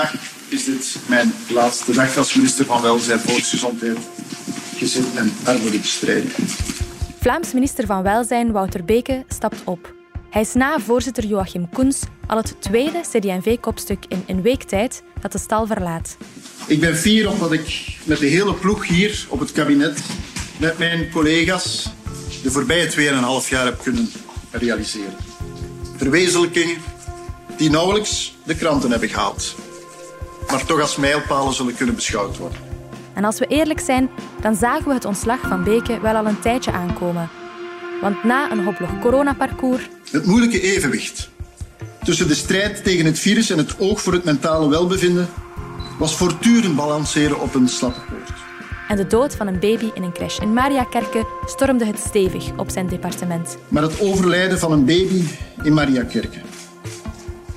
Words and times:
vandaag 0.00 0.28
is 0.48 0.64
dit 0.64 0.96
mijn 1.06 1.32
laatste 1.48 1.92
dag 1.92 2.16
als 2.16 2.34
minister 2.34 2.64
van 2.64 2.82
Welzijn, 2.82 3.20
Volksgezondheid, 3.20 3.98
Gezin 4.76 5.04
en 5.14 5.32
Armoedebestrijding. 5.44 6.32
Vlaams 7.20 7.52
minister 7.52 7.86
van 7.86 8.02
Welzijn 8.02 8.52
Wouter 8.52 8.84
Beke 8.84 9.24
stapt 9.28 9.60
op. 9.64 9.94
Hij 10.30 10.42
is 10.42 10.52
na 10.54 10.78
voorzitter 10.78 11.24
Joachim 11.24 11.68
Koens 11.68 12.00
al 12.26 12.36
het 12.36 12.54
tweede 12.58 13.00
CD&V-kopstuk 13.00 14.04
in 14.08 14.22
een 14.26 14.42
week 14.42 14.62
tijd 14.62 15.02
dat 15.20 15.32
de 15.32 15.38
stal 15.38 15.66
verlaat. 15.66 16.16
Ik 16.66 16.80
ben 16.80 16.96
fier 16.96 17.30
op 17.30 17.38
wat 17.38 17.52
ik 17.52 17.96
met 18.04 18.18
de 18.18 18.26
hele 18.26 18.54
ploeg 18.54 18.86
hier 18.86 19.26
op 19.28 19.40
het 19.40 19.52
kabinet, 19.52 20.00
met 20.58 20.78
mijn 20.78 21.10
collega's, 21.10 21.88
de 22.42 22.50
voorbije 22.50 22.90
2,5 23.42 23.48
jaar 23.48 23.64
heb 23.64 23.82
kunnen 23.82 24.10
realiseren. 24.50 25.16
Verwezenlijkingen 25.96 26.76
die 27.56 27.70
nauwelijks 27.70 28.34
de 28.44 28.54
kranten 28.54 28.90
hebben 28.90 29.08
gehaald, 29.08 29.54
maar 30.50 30.64
toch 30.66 30.80
als 30.80 30.96
mijlpalen 30.96 31.52
zullen 31.52 31.74
kunnen 31.76 31.94
beschouwd 31.94 32.38
worden. 32.38 32.58
En 33.12 33.24
als 33.24 33.38
we 33.38 33.46
eerlijk 33.46 33.80
zijn, 33.80 34.10
dan 34.40 34.54
zagen 34.54 34.88
we 34.88 34.94
het 34.94 35.04
ontslag 35.04 35.40
van 35.40 35.64
Beke 35.64 36.00
wel 36.00 36.14
al 36.14 36.26
een 36.26 36.40
tijdje 36.40 36.72
aankomen. 36.72 37.28
Want 38.00 38.24
na 38.24 38.50
een 38.50 38.64
hoplog 38.64 38.98
coronaparcours... 39.00 39.88
Het 40.10 40.26
moeilijke 40.26 40.60
evenwicht 40.60 41.30
tussen 42.04 42.28
de 42.28 42.34
strijd 42.34 42.84
tegen 42.84 43.04
het 43.04 43.18
virus 43.18 43.50
en 43.50 43.58
het 43.58 43.78
oog 43.78 44.02
voor 44.02 44.12
het 44.12 44.24
mentale 44.24 44.68
welbevinden 44.68 45.28
was 45.98 46.16
voortdurend 46.16 46.76
balanceren 46.76 47.40
op 47.40 47.54
een 47.54 47.68
slappe 47.68 48.00
poort. 48.08 48.38
En 48.88 48.96
de 48.96 49.06
dood 49.06 49.36
van 49.36 49.46
een 49.46 49.58
baby 49.58 49.90
in 49.94 50.02
een 50.02 50.12
crash 50.12 50.38
in 50.38 50.52
Mariakerke 50.52 51.26
stormde 51.46 51.84
het 51.84 51.98
stevig 51.98 52.50
op 52.56 52.70
zijn 52.70 52.86
departement. 52.86 53.56
Maar 53.68 53.82
het 53.82 54.00
overlijden 54.00 54.58
van 54.58 54.72
een 54.72 54.84
baby 54.84 55.24
in 55.62 55.72
Mariakerke 55.72 56.38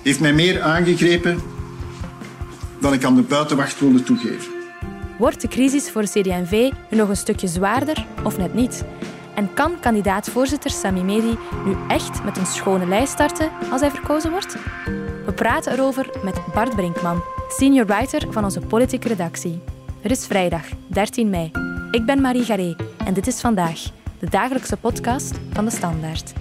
heeft 0.01 0.19
mij 0.19 0.33
meer 0.33 0.61
aangegrepen 0.61 1.41
dan 2.83 2.93
ik 2.93 3.03
aan 3.03 3.15
de 3.15 3.21
buitenwacht 3.21 3.79
wilde 3.79 4.03
toegeven. 4.03 4.51
Wordt 5.17 5.41
de 5.41 5.47
crisis 5.47 5.91
voor 5.91 6.03
CD&V 6.03 6.71
nu 6.89 6.97
nog 6.97 7.09
een 7.09 7.17
stukje 7.17 7.47
zwaarder 7.47 8.05
of 8.23 8.37
net 8.37 8.53
niet? 8.53 8.83
En 9.35 9.53
kan 9.53 9.79
kandidaat-voorzitter 9.79 10.71
Sami 10.71 11.03
Medi 11.03 11.37
nu 11.65 11.75
echt 11.87 12.23
met 12.23 12.37
een 12.37 12.45
schone 12.45 12.87
lijst 12.87 13.11
starten 13.13 13.51
als 13.71 13.81
hij 13.81 13.89
verkozen 13.89 14.31
wordt? 14.31 14.57
We 15.25 15.33
praten 15.35 15.73
erover 15.73 16.09
met 16.23 16.41
Bart 16.53 16.75
Brinkman, 16.75 17.23
senior 17.49 17.85
writer 17.85 18.27
van 18.29 18.43
onze 18.43 18.59
politieke 18.59 19.07
redactie. 19.07 19.61
Het 20.01 20.11
is 20.11 20.25
vrijdag, 20.25 20.63
13 20.87 21.29
mei. 21.29 21.51
Ik 21.91 22.05
ben 22.05 22.21
Marie 22.21 22.43
Garé 22.43 22.75
en 23.05 23.13
dit 23.13 23.27
is 23.27 23.41
vandaag, 23.41 23.81
de 24.19 24.29
dagelijkse 24.29 24.77
podcast 24.77 25.39
van 25.53 25.65
de 25.65 25.71
Standaard. 25.71 26.33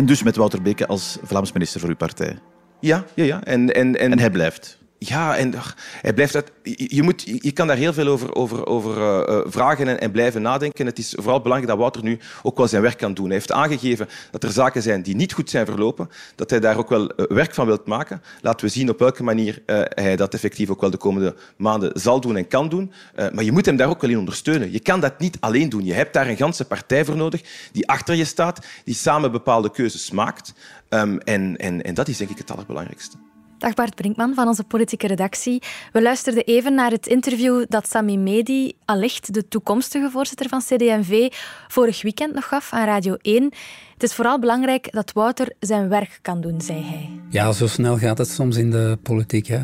En 0.00 0.06
dus 0.06 0.22
met 0.22 0.36
Wouter 0.36 0.62
Beke 0.62 0.86
als 0.86 1.18
Vlaams 1.22 1.52
minister 1.52 1.80
voor 1.80 1.88
uw 1.88 1.96
partij. 1.96 2.38
Ja, 2.80 3.04
ja, 3.14 3.24
ja. 3.24 3.44
En, 3.44 3.74
en, 3.74 3.98
en, 3.98 4.10
En 4.10 4.18
hij 4.18 4.30
blijft. 4.30 4.78
Ja, 5.02 5.36
en 5.36 5.54
hij 6.00 6.12
blijft 6.12 6.32
dat, 6.32 6.50
je, 6.62 7.02
moet, 7.02 7.22
je 7.22 7.52
kan 7.52 7.66
daar 7.66 7.76
heel 7.76 7.92
veel 7.92 8.06
over, 8.06 8.34
over, 8.34 8.66
over 8.66 8.96
uh, 8.96 9.36
uh, 9.36 9.40
vragen 9.46 9.88
en, 9.88 10.00
en, 10.00 10.10
blijven 10.10 10.42
nadenken. 10.42 10.86
Het 10.86 10.98
is 10.98 11.14
vooral 11.16 11.40
belangrijk 11.40 11.70
dat 11.72 11.80
Wouter 11.80 12.02
nu 12.02 12.18
ook 12.42 12.56
wel 12.56 12.68
zijn 12.68 12.82
werk 12.82 12.98
kan 12.98 13.14
doen. 13.14 13.24
Hij 13.24 13.34
heeft 13.34 13.52
aangegeven 13.52 14.08
dat 14.30 14.42
er 14.42 14.50
zaken 14.50 14.82
zijn 14.82 15.02
die 15.02 15.14
niet 15.14 15.32
goed 15.32 15.50
zijn 15.50 15.66
verlopen, 15.66 16.10
dat 16.34 16.50
hij 16.50 16.60
daar 16.60 16.76
ook 16.76 16.88
wel 16.88 17.02
uh, 17.02 17.26
werk 17.28 17.54
van 17.54 17.66
wilt 17.66 17.86
maken. 17.86 18.22
Laten 18.40 18.66
we 18.66 18.72
zien 18.72 18.90
op 18.90 18.98
welke 18.98 19.22
manier 19.22 19.62
hij 19.94 20.16
dat 20.16 20.34
effectief 20.34 20.70
ook 20.70 20.80
wel 20.80 20.90
de 20.90 20.96
komende 20.96 21.34
maanden 21.56 22.00
zal 22.00 22.20
doen 22.20 22.36
en 22.36 22.48
kan 22.48 22.68
doen. 22.68 22.92
maar 23.32 23.44
je 23.44 23.52
moet 23.52 23.66
hem 23.66 23.76
daar 23.76 23.88
ook 23.88 24.00
wel 24.00 24.10
in 24.10 24.18
ondersteunen. 24.18 24.72
Je 24.72 24.80
kan 24.80 25.00
dat 25.00 25.18
niet 25.18 25.36
alleen 25.40 25.68
doen. 25.68 25.84
Je 25.84 25.94
hebt 25.94 26.12
daar 26.12 26.28
een 26.28 26.36
ganse 26.36 26.64
partij 26.64 27.04
voor 27.04 27.16
nodig 27.16 27.42
die 27.72 27.88
achter 27.88 28.14
je 28.14 28.24
staat, 28.24 28.66
die 28.84 28.94
samen 28.94 29.32
bepaalde 29.32 29.70
keuzes 29.70 30.10
maakt. 30.10 30.52
Um, 30.88 31.18
en, 31.18 31.56
en, 31.56 31.82
en 31.82 31.94
dat 31.94 32.08
is 32.08 32.16
denk 32.16 32.30
ik 32.30 32.38
het 32.38 32.50
allerbelangrijkste. 32.50 33.16
Dag 33.60 33.74
Bart 33.74 33.94
Brinkman 33.94 34.34
van 34.34 34.48
onze 34.48 34.64
politieke 34.64 35.06
redactie. 35.06 35.62
We 35.92 36.02
luisterden 36.02 36.44
even 36.44 36.74
naar 36.74 36.90
het 36.90 37.06
interview 37.06 37.64
dat 37.68 37.88
Sami 37.88 38.18
Medi, 38.18 38.72
allicht 38.84 39.34
de 39.34 39.48
toekomstige 39.48 40.10
voorzitter 40.10 40.48
van 40.48 40.60
CD&V, 40.60 41.28
vorig 41.68 42.02
weekend 42.02 42.34
nog 42.34 42.48
gaf 42.48 42.72
aan 42.72 42.86
Radio 42.86 43.16
1. 43.22 43.44
Het 43.92 44.02
is 44.02 44.14
vooral 44.14 44.38
belangrijk 44.38 44.92
dat 44.92 45.12
Wouter 45.12 45.52
zijn 45.58 45.88
werk 45.88 46.18
kan 46.22 46.40
doen, 46.40 46.60
zei 46.60 46.82
hij. 46.82 47.10
Ja, 47.30 47.52
zo 47.52 47.66
snel 47.66 47.98
gaat 47.98 48.18
het 48.18 48.28
soms 48.28 48.56
in 48.56 48.70
de 48.70 48.98
politiek. 49.02 49.46
Hè. 49.46 49.60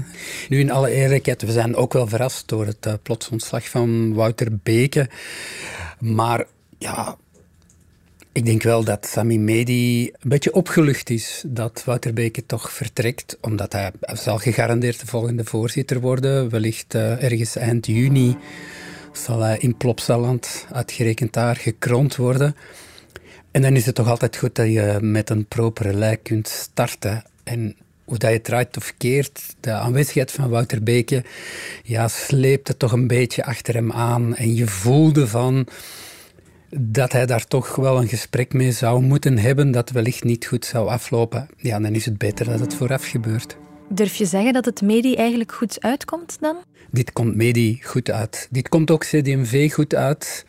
Nu, 0.48 0.58
in 0.58 0.70
alle 0.70 0.90
eerlijkheid, 0.90 1.42
we 1.42 1.52
zijn 1.52 1.76
ook 1.76 1.92
wel 1.92 2.06
verrast 2.06 2.48
door 2.48 2.66
het 2.66 2.86
uh, 2.86 2.92
plots 3.02 3.28
ontslag 3.28 3.68
van 3.68 4.14
Wouter 4.14 4.56
Beke. 4.62 5.08
Maar 5.98 6.46
ja, 6.78 7.16
ik 8.36 8.44
denk 8.44 8.62
wel 8.62 8.84
dat 8.84 9.06
Sami 9.06 9.38
Medi 9.38 10.06
een 10.06 10.28
beetje 10.28 10.54
opgelucht 10.54 11.10
is 11.10 11.42
dat 11.46 11.82
Wouter 11.84 12.12
Beke 12.12 12.46
toch 12.46 12.72
vertrekt, 12.72 13.38
omdat 13.40 13.72
hij 13.72 13.92
zal 14.00 14.38
gegarandeerd 14.38 15.00
de 15.00 15.06
volgende 15.06 15.44
voorzitter 15.44 16.00
worden. 16.00 16.50
Wellicht 16.50 16.94
uh, 16.94 17.22
ergens 17.22 17.56
eind 17.56 17.86
juni 17.86 18.36
zal 19.12 19.40
hij 19.40 19.58
in 19.58 19.76
Plopsaland, 19.76 20.66
uitgerekend 20.72 21.32
daar, 21.32 21.56
gekroond 21.56 22.16
worden. 22.16 22.56
En 23.50 23.62
dan 23.62 23.76
is 23.76 23.86
het 23.86 23.94
toch 23.94 24.08
altijd 24.08 24.36
goed 24.36 24.54
dat 24.54 24.66
je 24.66 24.98
met 25.00 25.30
een 25.30 25.46
propere 25.46 25.94
lijk 25.94 26.22
kunt 26.22 26.48
starten. 26.48 27.22
En 27.44 27.76
hoe 28.04 28.18
dat 28.18 28.30
je 28.30 28.36
het 28.36 28.44
draait 28.44 28.76
of 28.76 28.94
keert, 28.98 29.42
de 29.60 29.72
aanwezigheid 29.72 30.32
van 30.32 30.50
Wouter 30.50 30.82
Beke, 30.82 31.24
ja, 31.82 32.08
sleepte 32.08 32.76
toch 32.76 32.92
een 32.92 33.06
beetje 33.06 33.44
achter 33.44 33.74
hem 33.74 33.92
aan. 33.92 34.36
En 34.36 34.54
je 34.54 34.66
voelde 34.66 35.28
van 35.28 35.68
dat 36.70 37.12
hij 37.12 37.26
daar 37.26 37.46
toch 37.46 37.76
wel 37.76 37.96
een 38.00 38.08
gesprek 38.08 38.52
mee 38.52 38.72
zou 38.72 39.02
moeten 39.02 39.38
hebben 39.38 39.70
dat 39.70 39.90
wellicht 39.90 40.24
niet 40.24 40.46
goed 40.46 40.64
zou 40.64 40.88
aflopen. 40.88 41.48
Ja, 41.56 41.80
dan 41.80 41.94
is 41.94 42.04
het 42.04 42.18
beter 42.18 42.46
dat 42.46 42.60
het 42.60 42.74
vooraf 42.74 43.04
gebeurt. 43.04 43.56
Durf 43.88 44.14
je 44.14 44.24
zeggen 44.24 44.52
dat 44.52 44.64
het 44.64 44.82
Medi 44.82 45.14
eigenlijk 45.14 45.52
goed 45.52 45.80
uitkomt 45.80 46.36
dan? 46.40 46.56
Dit 46.90 47.12
komt 47.12 47.36
Medi 47.36 47.80
goed 47.82 48.10
uit. 48.10 48.48
Dit 48.50 48.68
komt 48.68 48.90
ook 48.90 49.04
CDMV 49.04 49.72
goed 49.72 49.94
uit. 49.94 50.46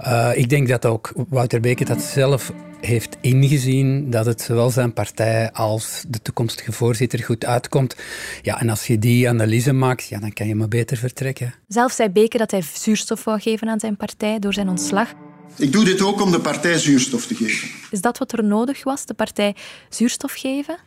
Uh, 0.00 0.30
ik 0.34 0.48
denk 0.48 0.68
dat 0.68 0.86
ook 0.86 1.12
Wouter 1.28 1.60
Beke 1.60 1.84
dat 1.84 2.02
zelf 2.02 2.52
heeft 2.80 3.16
ingezien 3.20 4.10
dat 4.10 4.26
het 4.26 4.40
zowel 4.40 4.70
zijn 4.70 4.92
partij 4.92 5.52
als 5.52 6.04
de 6.08 6.22
toekomstige 6.22 6.72
voorzitter 6.72 7.18
goed 7.24 7.44
uitkomt. 7.44 7.96
Ja, 8.42 8.60
en 8.60 8.68
als 8.68 8.86
je 8.86 8.98
die 8.98 9.28
analyse 9.28 9.72
maakt, 9.72 10.08
ja, 10.08 10.18
dan 10.18 10.32
kan 10.32 10.46
je 10.46 10.54
maar 10.54 10.68
beter 10.68 10.96
vertrekken. 10.96 11.54
Zelf 11.68 11.92
zei 11.92 12.08
Beke 12.08 12.38
dat 12.38 12.50
hij 12.50 12.62
zuurstof 12.74 13.24
wou 13.24 13.40
geven 13.40 13.68
aan 13.68 13.80
zijn 13.80 13.96
partij 13.96 14.38
door 14.38 14.52
zijn 14.52 14.68
ontslag. 14.68 15.14
Ik 15.56 15.72
doe 15.72 15.84
dit 15.84 16.02
ook 16.02 16.20
om 16.20 16.30
de 16.30 16.40
partij 16.40 16.78
zuurstof 16.78 17.26
te 17.26 17.34
geven. 17.34 17.68
Is 17.90 18.00
dat 18.00 18.18
wat 18.18 18.32
er 18.32 18.44
nodig 18.44 18.84
was, 18.84 19.06
de 19.06 19.14
partij 19.14 19.54
zuurstof 19.88 20.32
geven? 20.32 20.78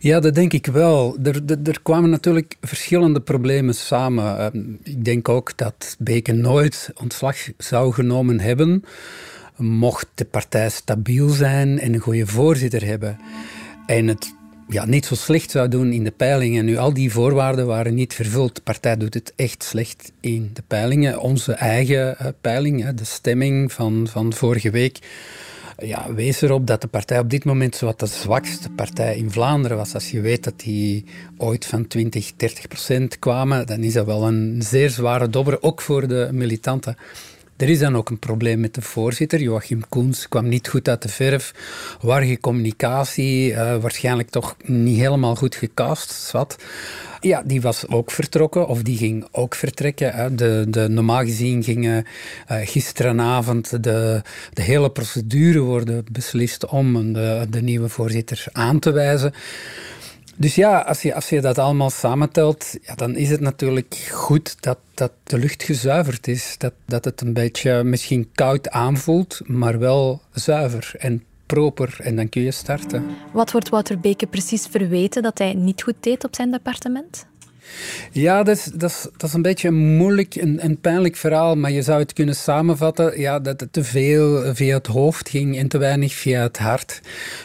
Ja, 0.00 0.20
dat 0.20 0.34
denk 0.34 0.52
ik 0.52 0.66
wel. 0.66 1.16
Er, 1.22 1.42
er, 1.46 1.58
er 1.64 1.82
kwamen 1.82 2.10
natuurlijk 2.10 2.56
verschillende 2.60 3.20
problemen 3.20 3.74
samen. 3.74 4.78
Ik 4.82 5.04
denk 5.04 5.28
ook 5.28 5.56
dat 5.56 5.96
Beke 5.98 6.32
nooit 6.32 6.90
ontslag 7.00 7.36
zou 7.58 7.92
genomen 7.92 8.40
hebben, 8.40 8.84
mocht 9.56 10.06
de 10.14 10.24
partij 10.24 10.70
stabiel 10.70 11.28
zijn 11.28 11.78
en 11.78 11.94
een 11.94 12.00
goede 12.00 12.26
voorzitter 12.26 12.84
hebben. 12.84 13.18
En 13.86 14.06
het 14.06 14.34
ja, 14.68 14.84
niet 14.84 15.06
zo 15.06 15.14
slecht 15.14 15.50
zou 15.50 15.68
doen 15.68 15.92
in 15.92 16.04
de 16.04 16.10
peilingen. 16.10 16.64
Nu, 16.64 16.76
al 16.76 16.94
die 16.94 17.12
voorwaarden 17.12 17.66
waren 17.66 17.94
niet 17.94 18.14
vervuld. 18.14 18.54
De 18.54 18.62
partij 18.62 18.96
doet 18.96 19.14
het 19.14 19.32
echt 19.36 19.62
slecht 19.62 20.12
in 20.20 20.50
de 20.52 20.62
peilingen. 20.66 21.20
Onze 21.20 21.52
eigen 21.52 22.16
uh, 22.22 22.28
peiling, 22.40 22.88
de 22.94 23.04
stemming 23.04 23.72
van, 23.72 24.06
van 24.10 24.32
vorige 24.32 24.70
week, 24.70 24.98
ja, 25.78 26.14
wees 26.14 26.40
erop 26.40 26.66
dat 26.66 26.80
de 26.80 26.86
partij 26.86 27.18
op 27.18 27.30
dit 27.30 27.44
moment 27.44 27.76
zowat 27.76 28.00
de 28.00 28.06
zwakste 28.06 28.70
partij 28.70 29.16
in 29.16 29.30
Vlaanderen 29.30 29.76
was. 29.76 29.94
Als 29.94 30.10
je 30.10 30.20
weet 30.20 30.44
dat 30.44 30.60
die 30.60 31.04
ooit 31.36 31.66
van 31.66 31.86
20, 31.86 32.32
30 32.36 32.68
procent 32.68 33.18
kwamen, 33.18 33.66
dan 33.66 33.82
is 33.82 33.92
dat 33.92 34.06
wel 34.06 34.26
een 34.26 34.62
zeer 34.62 34.90
zware 34.90 35.28
dobber, 35.28 35.62
ook 35.62 35.80
voor 35.80 36.08
de 36.08 36.28
militanten. 36.32 36.96
Er 37.56 37.68
is 37.68 37.78
dan 37.78 37.96
ook 37.96 38.10
een 38.10 38.18
probleem 38.18 38.60
met 38.60 38.74
de 38.74 38.82
voorzitter. 38.82 39.40
Joachim 39.40 39.88
Koens 39.88 40.28
kwam 40.28 40.48
niet 40.48 40.68
goed 40.68 40.88
uit 40.88 41.02
de 41.02 41.08
verf. 41.08 41.54
Warge 42.00 42.38
communicatie, 42.40 43.50
uh, 43.50 43.76
waarschijnlijk 43.76 44.30
toch 44.30 44.56
niet 44.64 44.98
helemaal 44.98 45.34
goed 45.34 45.54
gecast. 45.54 46.10
Zwat. 46.10 46.56
Ja, 47.20 47.42
die 47.46 47.60
was 47.60 47.88
ook 47.88 48.10
vertrokken, 48.10 48.66
of 48.66 48.82
die 48.82 48.96
ging 48.96 49.28
ook 49.30 49.54
vertrekken. 49.54 50.36
De, 50.36 50.66
de, 50.68 50.88
normaal 50.88 51.24
gezien 51.24 51.62
gingen 51.62 52.04
uh, 52.50 52.56
gisteravond 52.62 53.82
de, 53.82 54.22
de 54.52 54.62
hele 54.62 54.90
procedure 54.90 55.60
worden 55.60 56.04
beslist 56.12 56.66
om 56.66 57.12
de, 57.12 57.46
de 57.50 57.62
nieuwe 57.62 57.88
voorzitter 57.88 58.44
aan 58.52 58.78
te 58.78 58.90
wijzen. 58.90 59.32
Dus 60.36 60.54
ja, 60.54 60.78
als 60.80 61.02
je, 61.02 61.14
als 61.14 61.28
je 61.28 61.40
dat 61.40 61.58
allemaal 61.58 61.90
samentelt, 61.90 62.74
ja, 62.82 62.94
dan 62.94 63.16
is 63.16 63.30
het 63.30 63.40
natuurlijk 63.40 64.08
goed 64.10 64.56
dat, 64.62 64.78
dat 64.94 65.12
de 65.22 65.38
lucht 65.38 65.62
gezuiverd 65.62 66.28
is. 66.28 66.54
Dat, 66.58 66.72
dat 66.86 67.04
het 67.04 67.20
een 67.20 67.32
beetje 67.32 67.84
misschien 67.84 68.28
koud 68.34 68.70
aanvoelt, 68.70 69.40
maar 69.44 69.78
wel 69.78 70.22
zuiver 70.32 70.92
en 70.98 71.24
proper. 71.46 71.96
En 72.00 72.16
dan 72.16 72.28
kun 72.28 72.42
je 72.42 72.50
starten. 72.50 73.04
Wat 73.32 73.52
wordt 73.52 73.68
Wouter 73.68 74.00
Beke 74.00 74.26
precies 74.26 74.66
verweten 74.66 75.22
dat 75.22 75.38
hij 75.38 75.54
niet 75.54 75.82
goed 75.82 75.94
deed 76.00 76.24
op 76.24 76.34
zijn 76.34 76.50
departement? 76.50 77.26
Ja, 78.12 78.42
dat 78.42 78.56
is, 78.56 78.64
dat, 78.64 78.90
is, 78.90 79.06
dat 79.16 79.28
is 79.28 79.32
een 79.32 79.42
beetje 79.42 79.68
een 79.68 79.96
moeilijk 79.96 80.34
en, 80.34 80.78
pijnlijk 80.80 81.16
verhaal, 81.16 81.56
maar 81.56 81.70
je 81.70 81.82
zou 81.82 82.00
het 82.00 82.12
kunnen 82.12 82.36
samenvatten 82.36 83.20
ja, 83.20 83.40
dat 83.40 83.60
het 83.60 83.72
te 83.72 83.84
veel 83.84 84.54
via 84.54 84.76
het 84.76 84.86
hoofd 84.86 85.28
ging 85.28 85.58
en 85.58 85.68
te 85.68 85.78
weinig 85.78 86.14
via 86.14 86.42
het 86.42 86.58
hart. 86.58 87.00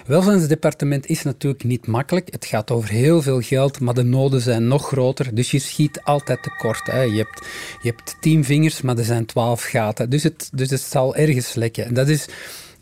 Welzijnsdepartement 0.06 1.08
is 1.08 1.24
natuurlijk 1.24 1.64
niet 1.64 1.88
makkelijk. 1.88 2.32
Het 2.32 2.46
gaat 2.46 2.72
over 2.72 2.90
heel 2.90 3.22
veel 3.22 3.42
geld, 3.42 3.80
maar 3.80 3.94
de 3.94 4.04
noden 4.04 4.42
zijn 4.42 4.68
nog 4.68 4.88
groter, 4.88 5.36
dus 5.36 5.52
je 5.52 5.60
schiet 5.60 6.02
altijd 6.04 6.44
tekort. 6.44 6.86
Hè. 6.92 7.02
Je, 7.02 7.18
hebt, 7.18 7.46
je 7.82 7.90
hebt 7.90 8.16
tien 8.20 8.46
vingers, 8.46 8.82
maar 8.82 8.98
er 8.98 9.04
zijn 9.04 9.26
twaalf 9.26 9.64
gaten, 9.64 10.10
dus 10.10 10.24
het, 10.24 10.50
dus 10.54 10.70
het 10.70 10.82
zal 10.82 11.16
ergens 11.16 11.54
lekken. 11.54 11.86
En 11.86 11.94
dat 11.94 12.08
is 12.08 12.26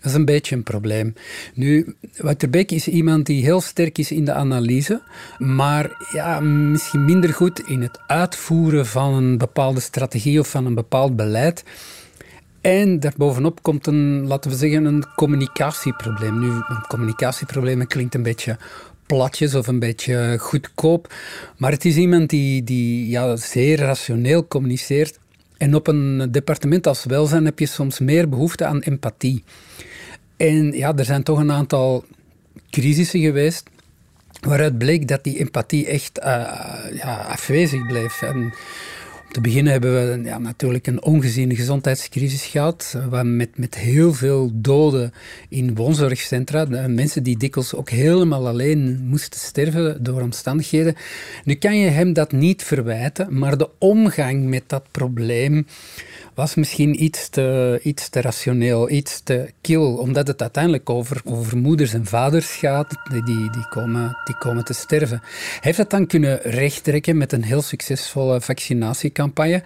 dat 0.01 0.11
is 0.11 0.13
een 0.13 0.25
beetje 0.25 0.55
een 0.55 0.63
probleem. 0.63 1.13
Nu, 1.53 1.95
Wouter 2.17 2.49
Beek 2.49 2.71
is 2.71 2.88
iemand 2.88 3.25
die 3.25 3.44
heel 3.44 3.61
sterk 3.61 3.97
is 3.97 4.11
in 4.11 4.25
de 4.25 4.33
analyse, 4.33 5.01
maar 5.38 6.05
ja, 6.11 6.39
misschien 6.39 7.05
minder 7.05 7.33
goed 7.33 7.59
in 7.67 7.81
het 7.81 7.99
uitvoeren 8.07 8.85
van 8.85 9.13
een 9.13 9.38
bepaalde 9.38 9.79
strategie 9.79 10.39
of 10.39 10.49
van 10.49 10.65
een 10.65 10.75
bepaald 10.75 11.15
beleid. 11.15 11.63
En 12.61 12.99
daarbovenop 12.99 13.61
komt 13.61 13.88
een, 13.88 14.27
laten 14.27 14.51
we 14.51 14.57
zeggen, 14.57 14.85
een 14.85 15.05
communicatieprobleem. 15.15 16.39
Nu, 16.39 16.47
een 16.47 16.85
communicatieprobleem 16.88 17.88
klinkt 17.88 18.15
een 18.15 18.23
beetje 18.23 18.57
platjes 19.05 19.55
of 19.55 19.67
een 19.67 19.79
beetje 19.79 20.38
goedkoop. 20.39 21.13
Maar 21.57 21.71
het 21.71 21.85
is 21.85 21.95
iemand 21.95 22.29
die, 22.29 22.63
die 22.63 23.09
ja, 23.09 23.35
zeer 23.35 23.77
rationeel 23.77 24.47
communiceert. 24.47 25.19
En 25.57 25.75
op 25.75 25.88
een 25.88 26.27
departement 26.31 26.88
als 26.88 27.06
welzijn 27.06 27.45
heb 27.45 27.59
je 27.59 27.65
soms 27.65 28.00
meer 28.00 28.30
behoefte 28.30 28.65
aan 28.65 28.80
empathie. 28.80 29.44
En 30.38 30.71
ja, 30.71 30.95
er 30.95 31.06
zijn 31.06 31.24
toch 31.24 31.39
een 31.39 31.51
aantal 31.51 32.06
crisissen 32.69 33.19
geweest 33.19 33.69
waaruit 34.42 34.77
bleek 34.77 35.07
dat 35.07 35.24
die 35.24 35.39
empathie 35.39 35.88
echt 35.88 36.19
uh, 36.19 36.25
ja, 36.94 37.25
afwezig 37.30 37.88
bleef. 37.88 38.21
Te 39.31 39.41
beginnen 39.41 39.71
hebben 39.71 39.94
we 39.94 40.24
ja, 40.24 40.38
natuurlijk 40.38 40.88
een 40.88 41.03
ongeziene 41.03 41.56
gezondheidscrisis 41.56 42.45
gehad, 42.45 42.97
met, 43.24 43.57
met 43.57 43.75
heel 43.75 44.13
veel 44.13 44.51
doden 44.53 45.13
in 45.50 45.75
woonzorgcentra. 45.75 46.88
Mensen 46.88 47.24
die 47.24 47.38
dikwijls 47.38 47.75
ook 47.75 47.89
helemaal 47.89 48.47
alleen 48.47 49.00
moesten 49.03 49.39
sterven 49.39 50.03
door 50.03 50.21
omstandigheden. 50.21 50.95
Nu 51.44 51.53
kan 51.53 51.77
je 51.77 51.89
hem 51.89 52.13
dat 52.13 52.31
niet 52.31 52.63
verwijten, 52.63 53.39
maar 53.39 53.57
de 53.57 53.69
omgang 53.77 54.44
met 54.44 54.63
dat 54.68 54.83
probleem 54.91 55.65
was 56.38 56.56
misschien 56.56 57.04
iets 57.04 57.30
te, 57.30 57.80
iets 57.84 58.10
te 58.10 58.22
rationeel, 58.22 58.89
iets 58.89 59.22
te 59.24 59.50
kil, 59.62 59.95
omdat 59.95 60.28
het 60.28 60.42
uiteindelijk 60.42 60.89
over, 60.89 61.22
over 61.24 61.57
moeders 61.57 61.94
en 61.94 62.06
vaders 62.06 62.48
gaat 62.48 62.88
die, 63.12 63.24
die, 63.24 63.68
komen, 63.69 64.18
die 64.25 64.38
komen 64.38 64.66
te 64.66 64.74
sterven. 64.74 65.19
Hij 65.22 65.60
heeft 65.62 65.78
dat 65.78 65.89
dan 65.89 66.07
kunnen 66.07 66.39
rechttrekken 66.42 67.18
met 67.18 67.31
een 67.31 67.44
heel 67.44 67.62
succesvolle 67.62 68.42
vaccinatiecampagne. 68.42 69.63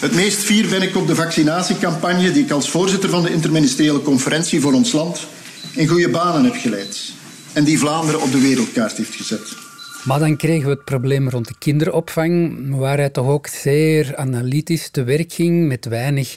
Het 0.00 0.14
meest 0.14 0.38
fier 0.38 0.68
ben 0.68 0.82
ik 0.82 0.96
op 0.96 1.06
de 1.06 1.14
vaccinatiecampagne 1.14 2.32
die 2.32 2.44
ik 2.44 2.50
als 2.50 2.70
voorzitter 2.70 3.10
van 3.10 3.22
de 3.22 3.32
interministeriële 3.32 4.02
conferentie 4.02 4.60
voor 4.60 4.72
ons 4.72 4.92
land 4.92 5.26
in 5.74 5.88
goede 5.88 6.08
banen 6.08 6.44
heb 6.44 6.54
geleid 6.54 7.12
en 7.52 7.64
die 7.64 7.78
Vlaanderen 7.78 8.22
op 8.22 8.32
de 8.32 8.40
wereldkaart 8.40 8.96
heeft 8.96 9.14
gezet. 9.14 9.67
Maar 10.08 10.18
dan 10.18 10.36
kregen 10.36 10.64
we 10.64 10.70
het 10.70 10.84
probleem 10.84 11.28
rond 11.28 11.48
de 11.48 11.54
kinderopvang, 11.58 12.66
waar 12.76 12.96
hij 12.96 13.10
toch 13.10 13.26
ook 13.26 13.46
zeer 13.46 14.16
analytisch 14.16 14.90
te 14.90 15.02
werk 15.02 15.32
ging, 15.32 15.66
met 15.66 15.84
weinig 15.84 16.36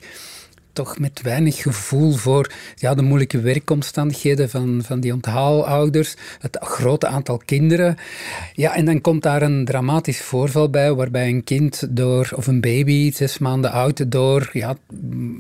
toch 0.74 1.00
met 1.00 1.22
weinig 1.22 1.62
gevoel 1.62 2.12
voor 2.12 2.52
ja, 2.76 2.94
de 2.94 3.02
moeilijke 3.02 3.40
werkomstandigheden 3.40 4.50
van, 4.50 4.82
van 4.86 5.00
die 5.00 5.14
onthaalouders, 5.14 6.16
het 6.40 6.58
grote 6.62 7.08
aantal 7.08 7.42
kinderen. 7.46 7.96
Ja, 8.54 8.76
en 8.76 8.86
dan 8.86 9.02
komt 9.02 9.24
daar 9.24 9.42
een 9.42 9.66
dramatisch 9.66 10.22
voorval 10.22 10.70
bij, 10.70 10.94
waarbij 10.94 11.28
een 11.28 11.44
kind 11.44 11.88
door, 11.90 12.32
of 12.36 12.48
een 12.48 12.62
baby, 12.62 13.12
zes 13.12 13.38
maanden 13.38 13.72
oud, 13.72 14.12
door, 14.12 14.50
ja, 14.54 14.76